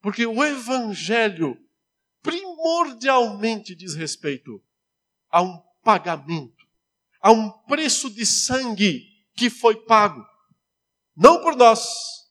[0.00, 1.58] Porque o Evangelho
[2.22, 4.62] primordialmente diz respeito
[5.28, 6.64] a um pagamento,
[7.20, 9.02] a um preço de sangue
[9.34, 10.24] que foi pago,
[11.16, 12.21] não por nós,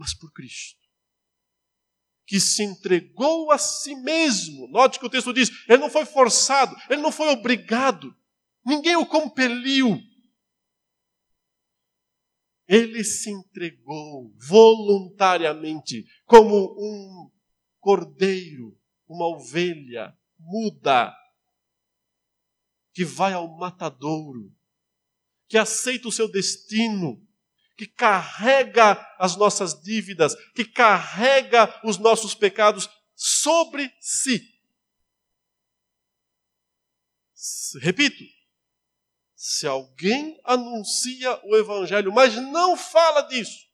[0.00, 0.80] mas por Cristo
[2.30, 4.68] que se entregou a si mesmo.
[4.68, 8.16] Note que o texto diz: ele não foi forçado, ele não foi obrigado,
[8.64, 10.00] ninguém o compeliu.
[12.68, 17.32] Ele se entregou voluntariamente, como um
[17.80, 21.12] cordeiro, uma ovelha muda,
[22.94, 24.54] que vai ao matadouro,
[25.48, 27.20] que aceita o seu destino,
[27.80, 34.38] que carrega as nossas dívidas, que carrega os nossos pecados sobre si.
[37.80, 38.22] Repito,
[39.34, 43.66] se alguém anuncia o Evangelho, mas não fala disso,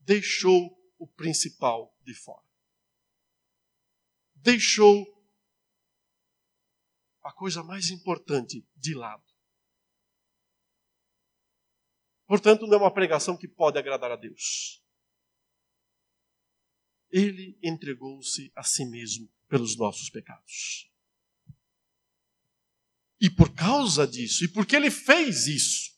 [0.00, 2.44] deixou o principal de fora.
[4.34, 5.06] Deixou
[7.22, 9.31] a coisa mais importante de lado.
[12.32, 14.82] Portanto, não é uma pregação que pode agradar a Deus.
[17.10, 20.90] Ele entregou-se a si mesmo pelos nossos pecados.
[23.20, 25.90] E por causa disso, e porque ele fez isso,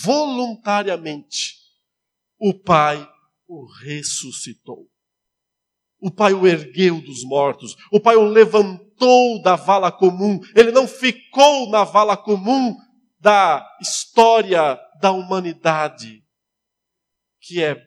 [0.00, 1.56] voluntariamente,
[2.38, 3.04] o Pai
[3.48, 4.88] o ressuscitou.
[5.98, 10.86] O Pai o ergueu dos mortos, o Pai o levantou da vala comum, ele não
[10.86, 12.76] ficou na vala comum
[13.20, 16.24] da história da humanidade,
[17.40, 17.86] que é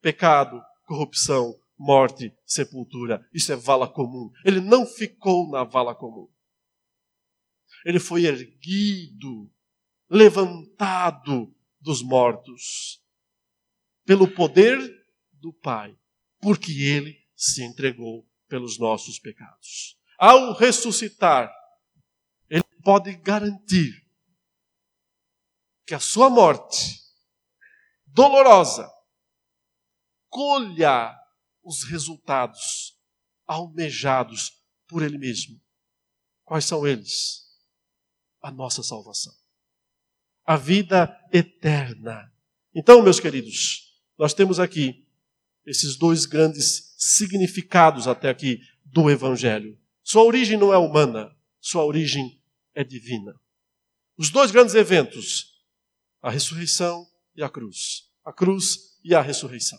[0.00, 3.26] pecado, corrupção, morte, sepultura.
[3.32, 4.30] Isso é vala comum.
[4.44, 6.28] Ele não ficou na vala comum.
[7.84, 9.50] Ele foi erguido,
[10.08, 13.02] levantado dos mortos,
[14.04, 14.78] pelo poder
[15.32, 15.96] do Pai,
[16.40, 19.98] porque ele se entregou pelos nossos pecados.
[20.18, 21.52] Ao ressuscitar,
[22.48, 24.01] ele pode garantir
[25.86, 27.00] que a sua morte
[28.06, 28.90] dolorosa
[30.28, 31.14] colha
[31.62, 32.98] os resultados
[33.46, 35.60] almejados por Ele mesmo.
[36.44, 37.46] Quais são eles?
[38.42, 39.32] A nossa salvação.
[40.44, 42.32] A vida eterna.
[42.74, 45.06] Então, meus queridos, nós temos aqui
[45.64, 49.78] esses dois grandes significados até aqui do Evangelho.
[50.02, 52.42] Sua origem não é humana, sua origem
[52.74, 53.38] é divina.
[54.16, 55.51] Os dois grandes eventos
[56.22, 58.08] a ressurreição e a cruz.
[58.24, 59.78] A cruz e a ressurreição.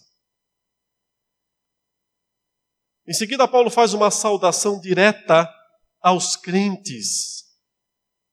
[3.07, 5.49] Em seguida, Paulo faz uma saudação direta
[6.01, 7.45] aos crentes.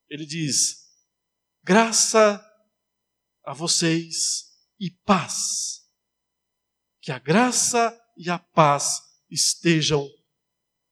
[0.09, 0.89] Ele diz:
[1.63, 2.45] graça
[3.45, 5.81] a vocês e paz.
[7.01, 10.07] Que a graça e a paz estejam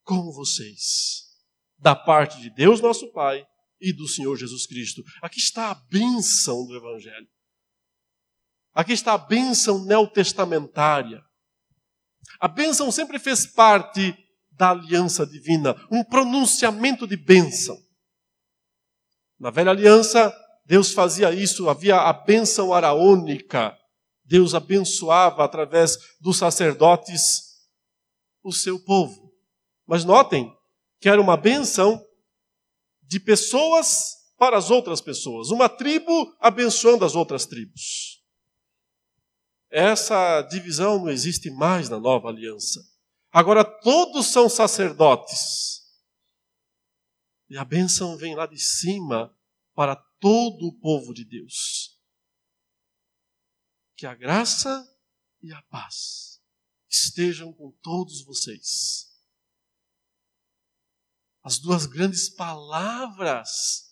[0.03, 1.27] com vocês.
[1.77, 3.47] Da parte de Deus, nosso Pai,
[3.81, 5.03] e do Senhor Jesus Cristo.
[5.23, 7.29] Aqui está a bênção do Evangelho.
[8.75, 11.23] Aqui está a bênção neotestamentária.
[12.41, 14.17] A bênção sempre fez parte
[14.53, 17.77] da aliança divina, um pronunciamento de bênção.
[19.39, 20.35] Na velha aliança,
[20.67, 23.77] Deus fazia isso, havia a bênção araônica.
[24.25, 27.49] Deus abençoava através dos sacerdotes
[28.43, 29.33] o seu povo.
[29.87, 30.53] Mas notem
[31.01, 32.05] que era uma bênção
[33.09, 38.23] de pessoas para as outras pessoas, uma tribo abençoando as outras tribos.
[39.71, 42.81] Essa divisão não existe mais na nova aliança.
[43.33, 45.83] Agora todos são sacerdotes.
[47.49, 49.35] E a bênção vem lá de cima
[49.75, 51.99] para todo o povo de Deus.
[53.97, 54.87] Que a graça
[55.43, 56.41] e a paz
[56.89, 59.08] estejam com todos vocês
[61.49, 63.89] as duas grandes palavras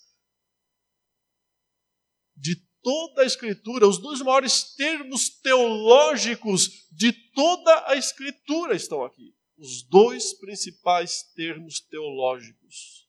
[2.36, 9.34] de toda a Escritura, os dois maiores termos teológicos de toda a Escritura estão aqui.
[9.56, 13.08] Os dois principais termos teológicos.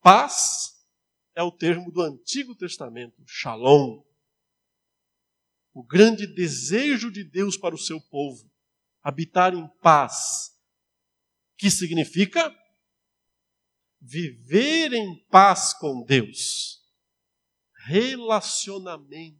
[0.00, 0.82] Paz
[1.34, 4.02] é o termo do Antigo Testamento, shalom.
[5.74, 8.50] O grande desejo de Deus para o seu povo,
[9.02, 10.50] habitar em paz,
[11.58, 12.56] que significa
[14.00, 16.82] viver em paz com Deus.
[17.86, 19.38] Relacionamento.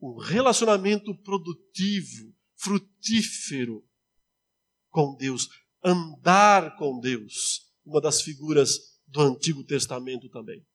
[0.00, 3.88] Um relacionamento produtivo, frutífero
[4.90, 5.48] com Deus.
[5.82, 7.72] Andar com Deus.
[7.84, 10.66] Uma das figuras do Antigo Testamento também.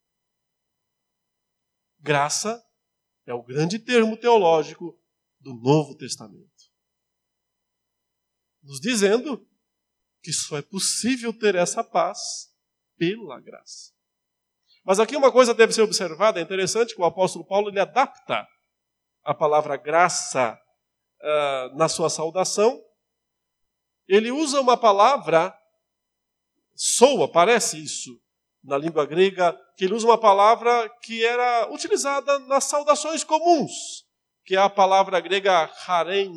[1.99, 2.63] Graça
[3.25, 4.99] é o grande termo teológico
[5.39, 6.49] do Novo Testamento.
[8.63, 9.47] Nos dizendo
[10.21, 12.49] que só é possível ter essa paz
[12.97, 13.91] pela graça.
[14.83, 18.47] Mas aqui uma coisa deve ser observada, é interessante que o apóstolo Paulo ele adapta
[19.23, 20.59] a palavra graça
[21.21, 22.81] uh, na sua saudação.
[24.07, 25.55] Ele usa uma palavra,
[26.75, 28.19] soa, parece isso,
[28.63, 34.05] na língua grega, que ele usa uma palavra que era utilizada nas saudações comuns,
[34.43, 36.31] que é a palavra grega harem,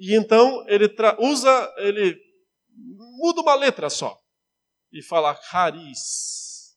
[0.00, 0.88] e então ele
[1.18, 2.18] usa, ele
[3.18, 4.18] muda uma letra só
[4.90, 6.74] e fala Haris.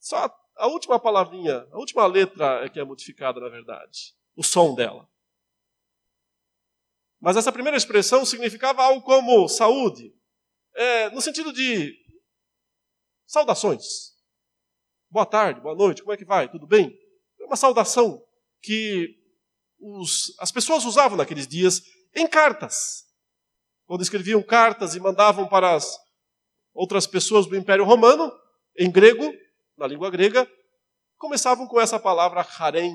[0.00, 4.74] Só a última palavrinha, a última letra é que é modificada na verdade, o som
[4.74, 5.06] dela.
[7.20, 10.10] Mas essa primeira expressão significava algo como saúde,
[10.74, 11.94] é, no sentido de
[13.26, 14.16] saudações.
[15.10, 16.50] Boa tarde, boa noite, como é que vai?
[16.50, 16.98] Tudo bem?
[17.38, 18.24] É uma saudação
[18.62, 19.18] que
[19.78, 21.82] os, as pessoas usavam naqueles dias
[22.14, 23.06] em cartas.
[23.86, 25.98] Quando escreviam cartas e mandavam para as
[26.74, 28.30] outras pessoas do Império Romano,
[28.76, 29.32] em grego,
[29.76, 30.48] na língua grega,
[31.16, 32.94] começavam com essa palavra harem.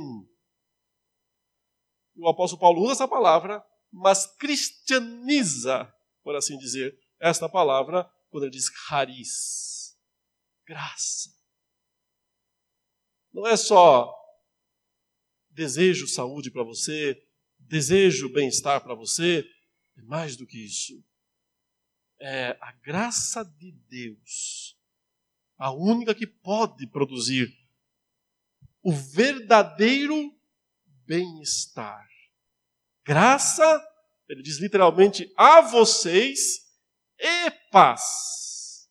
[2.16, 5.92] O apóstolo Paulo usa essa palavra, mas cristianiza,
[6.24, 9.98] por assim dizer, esta palavra quando ele diz haris.
[10.66, 11.30] Graça.
[13.32, 14.14] Não é só
[15.50, 17.16] desejo saúde para você,
[17.74, 19.44] desejo bem-estar para você,
[19.98, 21.04] é mais do que isso.
[22.22, 24.78] É a graça de Deus,
[25.58, 27.52] a única que pode produzir
[28.84, 30.32] o verdadeiro
[31.08, 32.08] bem-estar.
[33.04, 33.84] Graça,
[34.30, 36.60] ele diz literalmente, a vocês
[37.18, 38.88] e paz.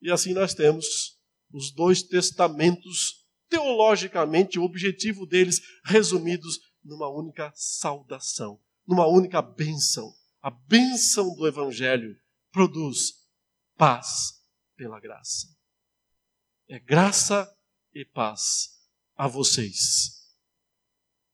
[0.00, 1.16] E assim nós temos
[1.52, 10.14] os dois testamentos, teologicamente, o objetivo deles resumidos numa única saudação, numa única bênção.
[10.40, 12.20] A bênção do Evangelho
[12.50, 13.26] produz
[13.76, 14.44] paz
[14.76, 15.56] pela graça.
[16.68, 17.48] É graça
[17.94, 18.80] e paz
[19.14, 20.22] a vocês.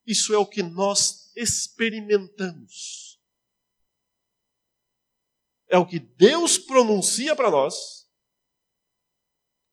[0.06, 3.20] Isso é o que nós experimentamos.
[5.68, 8.08] É o que Deus pronuncia para nós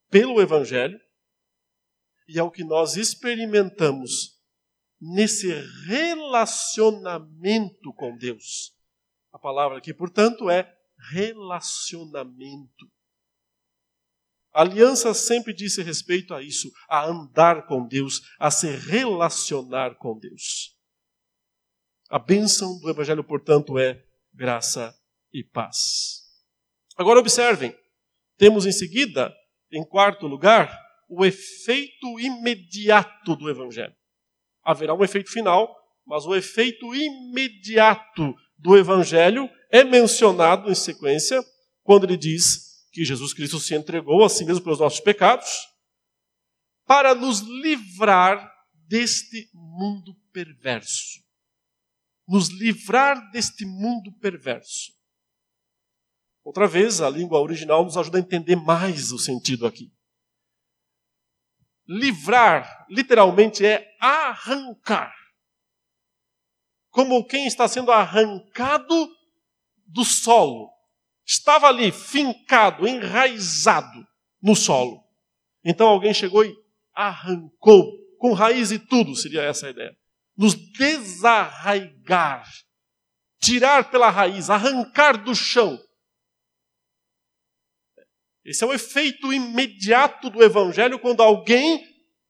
[0.09, 0.99] pelo Evangelho
[2.27, 4.34] e é o que nós experimentamos
[5.13, 5.53] nesse
[5.85, 8.75] relacionamento com Deus.
[9.31, 10.75] A palavra aqui, portanto, é
[11.11, 12.91] relacionamento.
[14.51, 20.17] A aliança sempre disse respeito a isso, a andar com Deus, a se relacionar com
[20.17, 20.75] Deus.
[22.09, 24.03] A bênção do Evangelho, portanto, é
[24.33, 24.97] graça
[25.31, 26.23] e paz.
[26.97, 27.77] Agora observem,
[28.37, 29.31] temos em seguida,
[29.71, 33.95] em quarto lugar, o efeito imediato do Evangelho
[34.65, 35.73] haverá um efeito final,
[36.05, 41.43] mas o efeito imediato do Evangelho é mencionado em sequência,
[41.83, 45.49] quando ele diz que Jesus Cristo se entregou a si mesmo pelos nossos pecados,
[46.85, 51.23] para nos livrar deste mundo perverso.
[52.27, 54.93] Nos livrar deste mundo perverso.
[56.43, 59.91] Outra vez, a língua original nos ajuda a entender mais o sentido aqui.
[61.87, 65.13] Livrar, literalmente, é arrancar.
[66.89, 69.09] Como quem está sendo arrancado
[69.85, 70.69] do solo.
[71.25, 74.05] Estava ali, fincado, enraizado
[74.41, 75.03] no solo.
[75.63, 76.55] Então alguém chegou e
[76.93, 79.95] arrancou, com raiz e tudo, seria essa a ideia.
[80.37, 82.47] Nos desarraigar,
[83.39, 85.79] tirar pela raiz, arrancar do chão
[88.45, 91.83] esse é o efeito imediato do evangelho quando alguém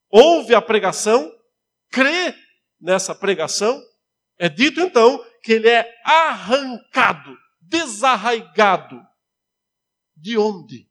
[0.09, 1.29] ouve a pregação,
[1.91, 2.33] crê
[2.79, 3.83] nessa pregação,
[4.37, 8.99] é dito então que ele é arrancado, desarraigado.
[10.15, 10.89] De onde?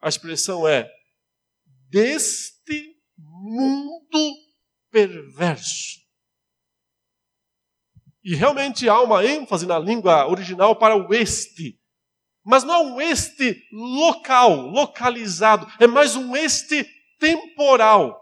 [0.00, 0.88] A expressão é
[1.90, 4.34] deste mundo
[4.90, 6.00] perverso.
[8.22, 11.81] E realmente há uma ênfase na língua original para o este.
[12.44, 16.84] Mas não é um este local, localizado, é mais um este
[17.18, 18.20] temporal.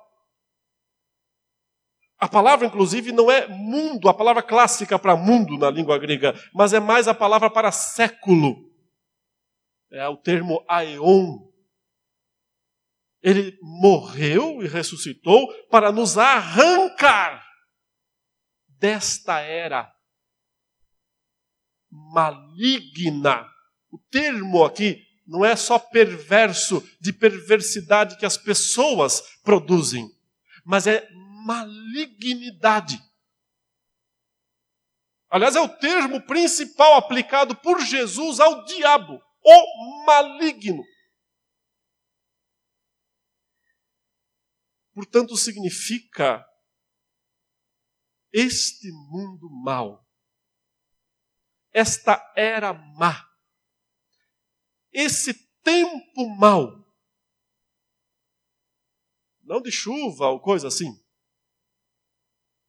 [2.18, 6.74] A palavra, inclusive, não é mundo, a palavra clássica para mundo na língua grega, mas
[6.74, 8.70] é mais a palavra para século.
[9.90, 11.48] É o termo aeon.
[13.22, 17.42] Ele morreu e ressuscitou para nos arrancar
[18.68, 19.90] desta era
[21.90, 23.46] maligna.
[23.91, 30.11] O termo aqui não é só perverso, de perversidade que as pessoas produzem,
[30.64, 31.09] mas é
[31.47, 33.01] malignidade.
[35.28, 40.82] Aliás, é o termo principal aplicado por Jesus ao diabo, o maligno.
[44.93, 46.45] Portanto, significa
[48.32, 50.05] este mundo mau,
[51.72, 53.30] esta era má,
[54.93, 56.84] esse tempo mau,
[59.43, 60.93] não de chuva ou coisa assim,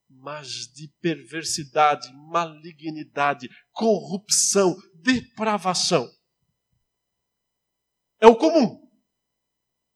[0.10, 6.10] mas de perversidade, malignidade, corrupção, depravação.
[8.20, 8.88] É o comum.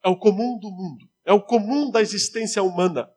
[0.04, 1.08] É o comum do mundo.
[1.24, 3.16] É o comum da existência humana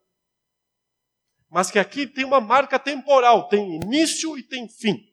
[1.50, 5.07] mas que aqui tem uma marca temporal, tem início e tem fim.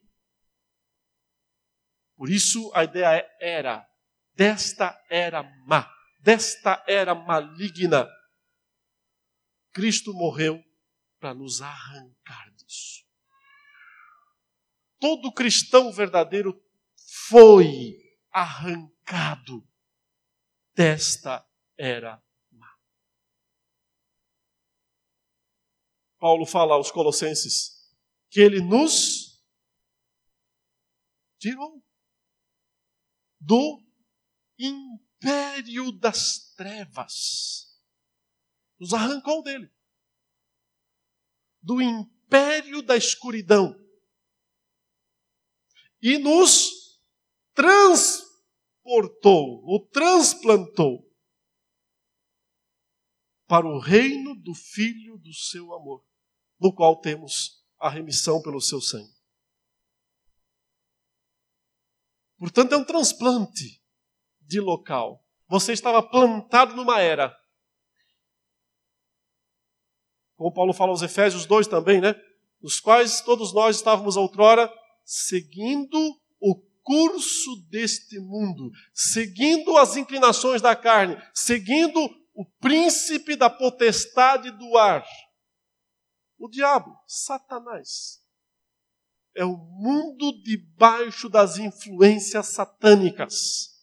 [2.15, 3.87] Por isso a ideia é era,
[4.33, 5.89] desta era má,
[6.19, 8.07] desta era maligna.
[9.71, 10.63] Cristo morreu
[11.19, 13.03] para nos arrancar disso.
[14.99, 16.59] Todo cristão verdadeiro
[17.27, 17.97] foi
[18.31, 19.67] arrancado
[20.73, 21.45] desta
[21.77, 22.21] era
[26.25, 27.87] Paulo fala aos Colossenses
[28.31, 29.45] que ele nos
[31.37, 31.84] tirou
[33.45, 33.83] do
[34.57, 37.79] império das trevas.
[38.79, 39.71] Nos arrancou dele.
[41.61, 43.79] Do império da escuridão.
[46.01, 46.99] E nos
[47.53, 48.25] transportou,
[49.63, 51.05] ou transplantou
[53.47, 56.05] para o reino do Filho do seu amor
[56.59, 59.14] no qual temos a remissão pelo seu sangue.
[62.37, 63.81] Portanto, é um transplante
[64.41, 65.23] de local.
[65.47, 67.35] Você estava plantado numa era.
[70.35, 72.15] Como Paulo fala aos Efésios 2 também, né?
[72.61, 74.71] Nos quais todos nós estávamos outrora
[75.03, 75.97] seguindo
[76.39, 81.99] o curso deste mundo, seguindo as inclinações da carne, seguindo
[82.33, 85.05] o príncipe da potestade do ar
[86.37, 88.21] o diabo, Satanás.
[89.35, 93.75] É o mundo debaixo das influências satânicas.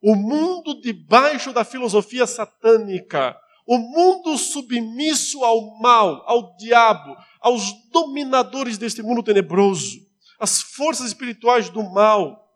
[0.00, 3.36] O mundo debaixo da filosofia satânica.
[3.66, 9.98] O mundo submisso ao mal, ao diabo, aos dominadores deste mundo tenebroso,
[10.38, 12.46] às forças espirituais do mal.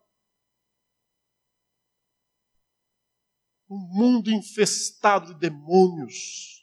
[3.69, 6.60] Um mundo infestado de demônios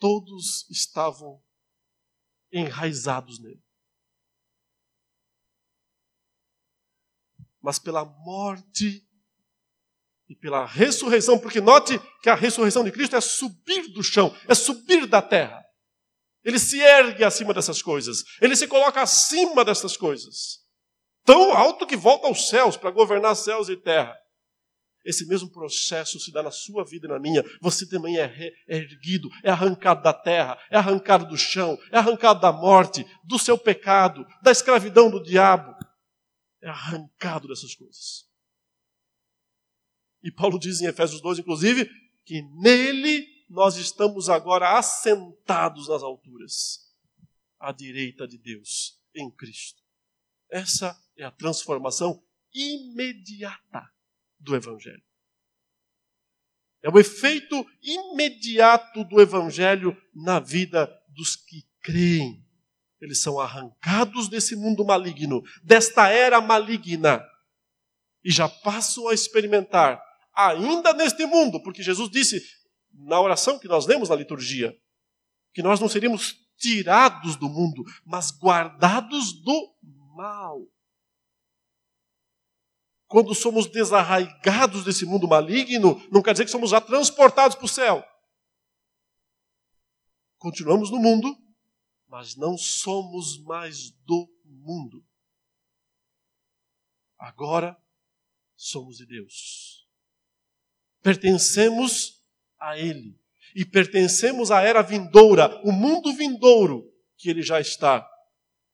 [0.00, 1.40] todos estavam
[2.50, 3.62] enraizados nele.
[7.62, 9.06] Mas pela morte
[10.28, 14.54] e pela ressurreição, porque note que a ressurreição de Cristo é subir do chão, é
[14.54, 15.62] subir da terra.
[16.42, 20.64] Ele se ergue acima dessas coisas, ele se coloca acima dessas coisas,
[21.22, 24.16] tão alto que volta aos céus para governar céus e terra.
[25.04, 27.42] Esse mesmo processo se dá na sua vida e na minha.
[27.60, 32.40] Você também é, é erguido, é arrancado da terra, é arrancado do chão, é arrancado
[32.40, 35.74] da morte, do seu pecado, da escravidão do diabo.
[36.62, 38.28] É arrancado dessas coisas.
[40.22, 41.88] E Paulo diz em Efésios 2, inclusive,
[42.26, 46.86] que nele nós estamos agora assentados nas alturas,
[47.58, 49.82] à direita de Deus, em Cristo.
[50.50, 52.22] Essa é a transformação
[52.52, 53.90] imediata
[54.40, 55.02] do Evangelho.
[56.82, 62.44] É o efeito imediato do Evangelho na vida dos que creem.
[63.00, 67.22] Eles são arrancados desse mundo maligno, desta era maligna,
[68.22, 70.02] e já passam a experimentar,
[70.34, 72.42] ainda neste mundo, porque Jesus disse
[72.92, 74.76] na oração que nós lemos na liturgia,
[75.54, 79.74] que nós não seríamos tirados do mundo, mas guardados do
[80.14, 80.60] mal.
[83.10, 87.68] Quando somos desarraigados desse mundo maligno, não quer dizer que somos já transportados para o
[87.68, 88.04] céu.
[90.38, 91.36] Continuamos no mundo,
[92.06, 95.04] mas não somos mais do mundo.
[97.18, 97.76] Agora
[98.54, 99.88] somos de Deus.
[101.02, 102.24] Pertencemos
[102.60, 103.20] a Ele.
[103.56, 108.08] E pertencemos à era vindoura, o mundo vindouro que Ele já está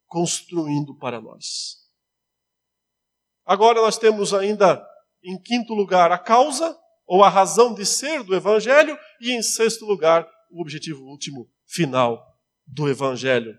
[0.07, 1.86] construindo para nós.
[3.47, 4.85] Agora nós temos ainda,
[5.23, 6.77] em quinto lugar, a causa
[7.07, 12.37] ou a razão de ser do Evangelho, e em sexto lugar, o objetivo último, final
[12.67, 13.57] do Evangelho.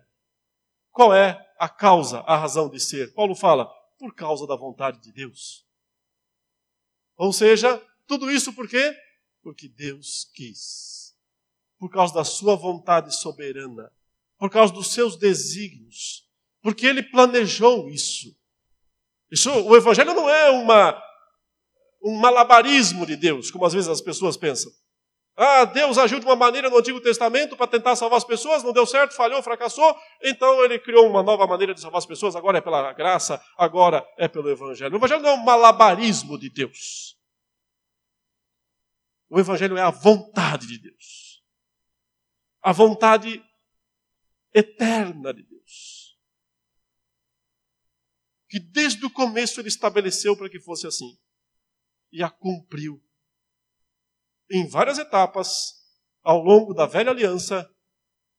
[0.91, 3.13] Qual é a causa, a razão de ser?
[3.13, 5.65] Paulo fala, por causa da vontade de Deus.
[7.15, 8.95] Ou seja, tudo isso por quê?
[9.41, 11.15] Porque Deus quis.
[11.79, 13.91] Por causa da sua vontade soberana.
[14.37, 16.29] Por causa dos seus desígnios.
[16.61, 18.36] Porque ele planejou isso.
[19.31, 21.03] Isso, o evangelho não é uma
[22.01, 24.71] um malabarismo de Deus, como às vezes as pessoas pensam.
[25.35, 28.73] Ah, Deus agiu de uma maneira no Antigo Testamento para tentar salvar as pessoas, não
[28.73, 32.57] deu certo, falhou, fracassou, então ele criou uma nova maneira de salvar as pessoas, agora
[32.57, 34.93] é pela graça, agora é pelo Evangelho.
[34.93, 37.15] O Evangelho não é um malabarismo de Deus.
[39.29, 41.43] O Evangelho é a vontade de Deus.
[42.61, 43.43] A vontade
[44.51, 45.56] eterna de Deus.
[48.49, 51.17] Que desde o começo ele estabeleceu para que fosse assim.
[52.11, 53.01] E a cumpriu
[54.49, 55.73] em várias etapas
[56.23, 57.69] ao longo da velha aliança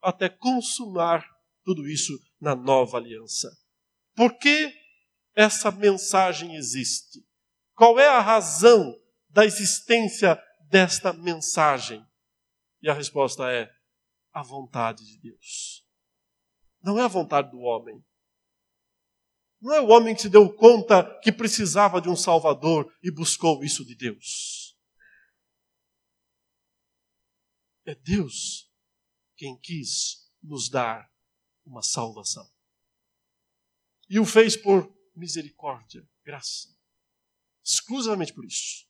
[0.02, 1.26] até consumar
[1.64, 3.50] tudo isso na nova aliança.
[4.14, 4.72] Por que
[5.34, 7.20] essa mensagem existe?
[7.74, 8.94] Qual é a razão
[9.28, 12.04] da existência desta mensagem?
[12.82, 13.70] E a resposta é
[14.32, 15.84] a vontade de Deus.
[16.82, 18.02] Não é a vontade do homem.
[19.60, 23.64] Não é o homem que se deu conta que precisava de um Salvador e buscou
[23.64, 24.78] isso de Deus.
[27.84, 28.70] É Deus
[29.36, 31.10] quem quis nos dar
[31.64, 32.48] uma salvação.
[34.08, 36.68] E o fez por misericórdia, graça.
[37.64, 38.86] Exclusivamente por isso.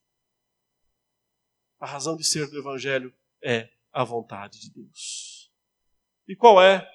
[1.80, 5.50] A razão de ser do Evangelho é a vontade de Deus.
[6.26, 6.88] E qual é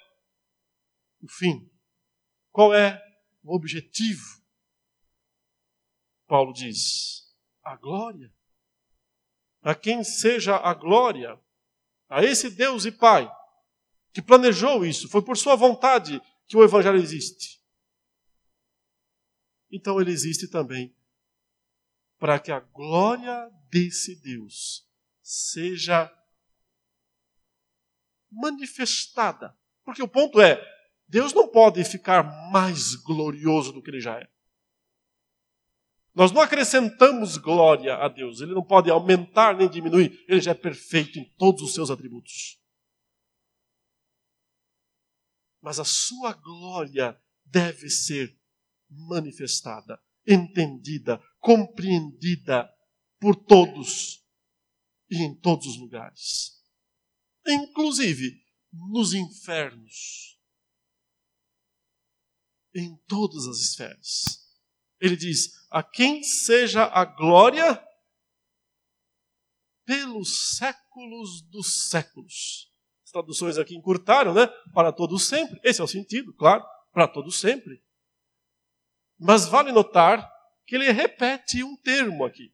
[1.21, 1.71] o fim?
[2.51, 3.01] Qual é
[3.43, 4.41] objetivo?
[6.27, 7.33] Paulo diz:
[7.63, 8.33] a glória.
[9.61, 11.39] A quem seja a glória
[12.09, 13.27] a esse Deus e Pai
[14.13, 17.59] que planejou isso, foi por sua vontade que o Evangelho existe.
[19.71, 20.95] Então ele existe também
[22.19, 24.87] para que a glória desse Deus
[25.23, 26.13] seja
[28.31, 29.57] manifestada.
[29.83, 30.61] Porque o ponto é:
[31.13, 34.27] Deus não pode ficar mais glorioso do que ele já é.
[36.15, 38.41] Nós não acrescentamos glória a Deus.
[38.41, 40.25] Ele não pode aumentar nem diminuir.
[40.27, 42.59] Ele já é perfeito em todos os seus atributos.
[45.61, 48.35] Mas a sua glória deve ser
[48.89, 52.67] manifestada, entendida, compreendida
[53.19, 54.25] por todos
[55.11, 56.59] e em todos os lugares.
[57.45, 60.32] Inclusive nos infernos.
[62.75, 64.43] Em todas as esferas.
[64.99, 67.81] Ele diz: A quem seja a glória
[69.85, 72.71] pelos séculos dos séculos.
[73.03, 74.47] As traduções aqui encurtaram, né?
[74.73, 75.59] Para todos sempre.
[75.63, 77.83] Esse é o sentido, claro, para todos sempre.
[79.19, 80.29] Mas vale notar
[80.65, 82.53] que ele repete um termo aqui.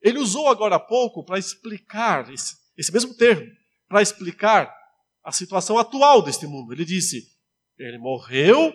[0.00, 3.50] Ele usou agora há pouco para explicar esse, esse mesmo termo,
[3.88, 4.74] para explicar
[5.22, 6.72] a situação atual deste mundo.
[6.72, 7.35] Ele disse:
[7.78, 8.72] Ele morreu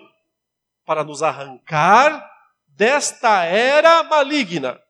[0.86, 2.30] para nos arrancar
[2.68, 4.82] desta era maligna.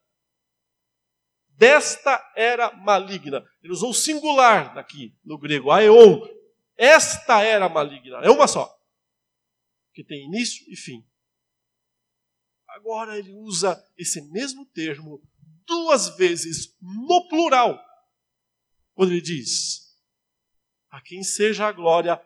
[1.50, 3.46] Desta era maligna.
[3.62, 6.22] Ele usou o singular daqui no grego, aeon.
[6.76, 8.18] Esta era maligna.
[8.18, 8.76] É uma só.
[9.94, 11.06] Que tem início e fim.
[12.68, 15.22] Agora ele usa esse mesmo termo
[15.68, 17.80] duas vezes no plural.
[18.94, 19.96] Quando ele diz:
[20.90, 22.20] A quem seja a glória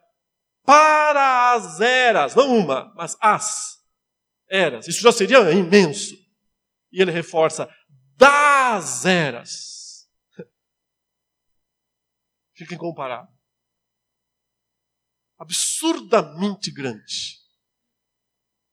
[0.65, 3.83] para as eras, não uma, mas as
[4.49, 4.87] eras.
[4.87, 6.15] Isso já seria imenso.
[6.91, 7.69] E ele reforça
[8.17, 10.09] das eras.
[12.55, 13.33] Fica incomparável.
[15.37, 17.39] Absurdamente grande.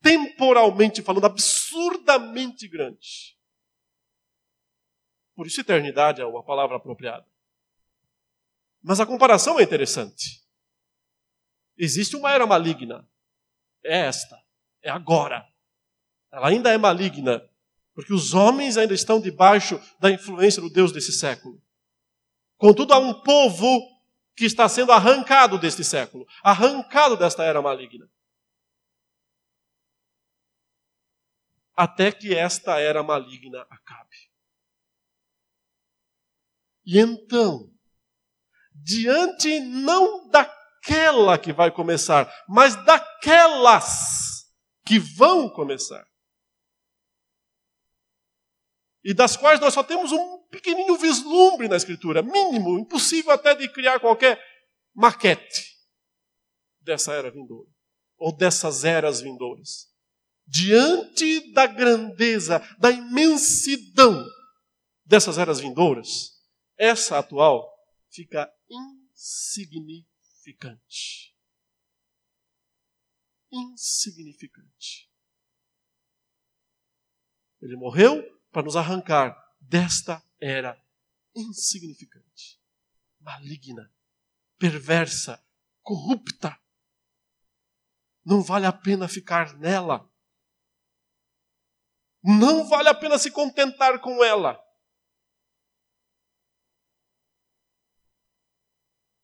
[0.01, 3.37] Temporalmente falando, absurdamente grande.
[5.35, 7.27] Por isso, eternidade é uma palavra apropriada.
[8.83, 10.42] Mas a comparação é interessante.
[11.83, 13.05] Existe uma era maligna.
[13.85, 14.41] É esta.
[14.81, 15.45] É agora.
[16.31, 17.43] Ela ainda é maligna,
[17.93, 21.61] Porque os homens ainda estão debaixo da influência do Deus desse século.
[22.57, 23.67] Contudo, há um povo
[24.37, 28.09] que está sendo arrancado deste século, arrancado desta era maligna.
[31.75, 34.31] Até que esta era maligna acabe.
[36.87, 37.69] E então,
[38.73, 40.31] diante não
[40.83, 44.51] daquela que vai começar, mas daquelas
[44.85, 46.05] que vão começar,
[49.05, 53.69] e das quais nós só temos um pequenino vislumbre na Escritura, mínimo, impossível até de
[53.69, 54.41] criar qualquer
[54.95, 55.73] maquete
[56.81, 57.69] dessa era vindoura,
[58.17, 59.91] ou dessas eras vindouras.
[60.47, 64.25] Diante da grandeza, da imensidão
[65.05, 66.33] dessas eras vindouras,
[66.77, 67.69] essa atual
[68.11, 68.53] fica
[70.43, 71.35] insignificante.
[73.51, 75.11] Insignificante.
[77.61, 80.77] Ele morreu para nos arrancar desta era
[81.35, 82.61] insignificante,
[83.21, 83.95] maligna,
[84.59, 85.43] perversa,
[85.81, 86.59] corrupta.
[88.25, 90.11] Não vale a pena ficar nela.
[92.23, 94.61] Não vale a pena se contentar com ela.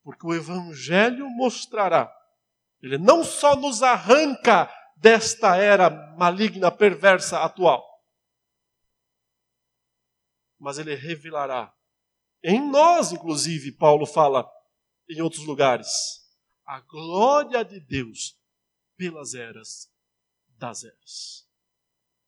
[0.09, 2.11] Porque o Evangelho mostrará,
[2.81, 7.87] ele não só nos arranca desta era maligna, perversa atual,
[10.59, 11.75] mas ele revelará.
[12.43, 14.51] Em nós, inclusive, Paulo fala
[15.11, 16.27] em outros lugares,
[16.65, 18.35] a glória de Deus
[18.97, 19.93] pelas eras
[20.57, 21.47] das eras.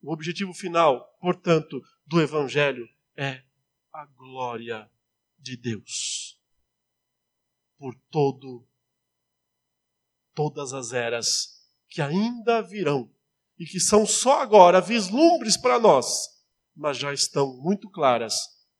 [0.02, 3.42] O objetivo final, portanto, do Evangelho é
[3.90, 4.86] a glória
[5.38, 6.19] de Deus
[7.80, 8.68] por todo
[10.34, 13.10] todas as eras que ainda virão
[13.58, 16.28] e que são só agora vislumbres para nós
[16.76, 18.34] mas já estão muito claras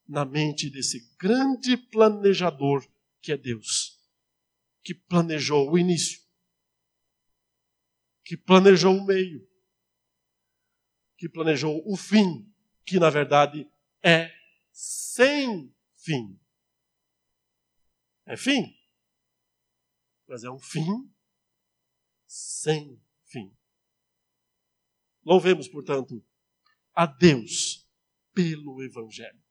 [0.06, 2.86] na mente desse grande planejador
[3.22, 3.98] que é Deus,
[4.82, 6.20] que planejou o início,
[8.24, 9.48] que planejou o meio,
[11.16, 12.50] que planejou o fim,
[12.84, 13.70] que na verdade
[14.02, 14.32] é
[14.72, 16.40] sem fim.
[18.24, 18.74] É fim,
[20.30, 21.12] mas é um fim
[22.24, 23.52] sem fim.
[25.24, 26.24] Louvemos, portanto,
[26.94, 27.84] a Deus
[28.32, 29.42] pelo Evangelho.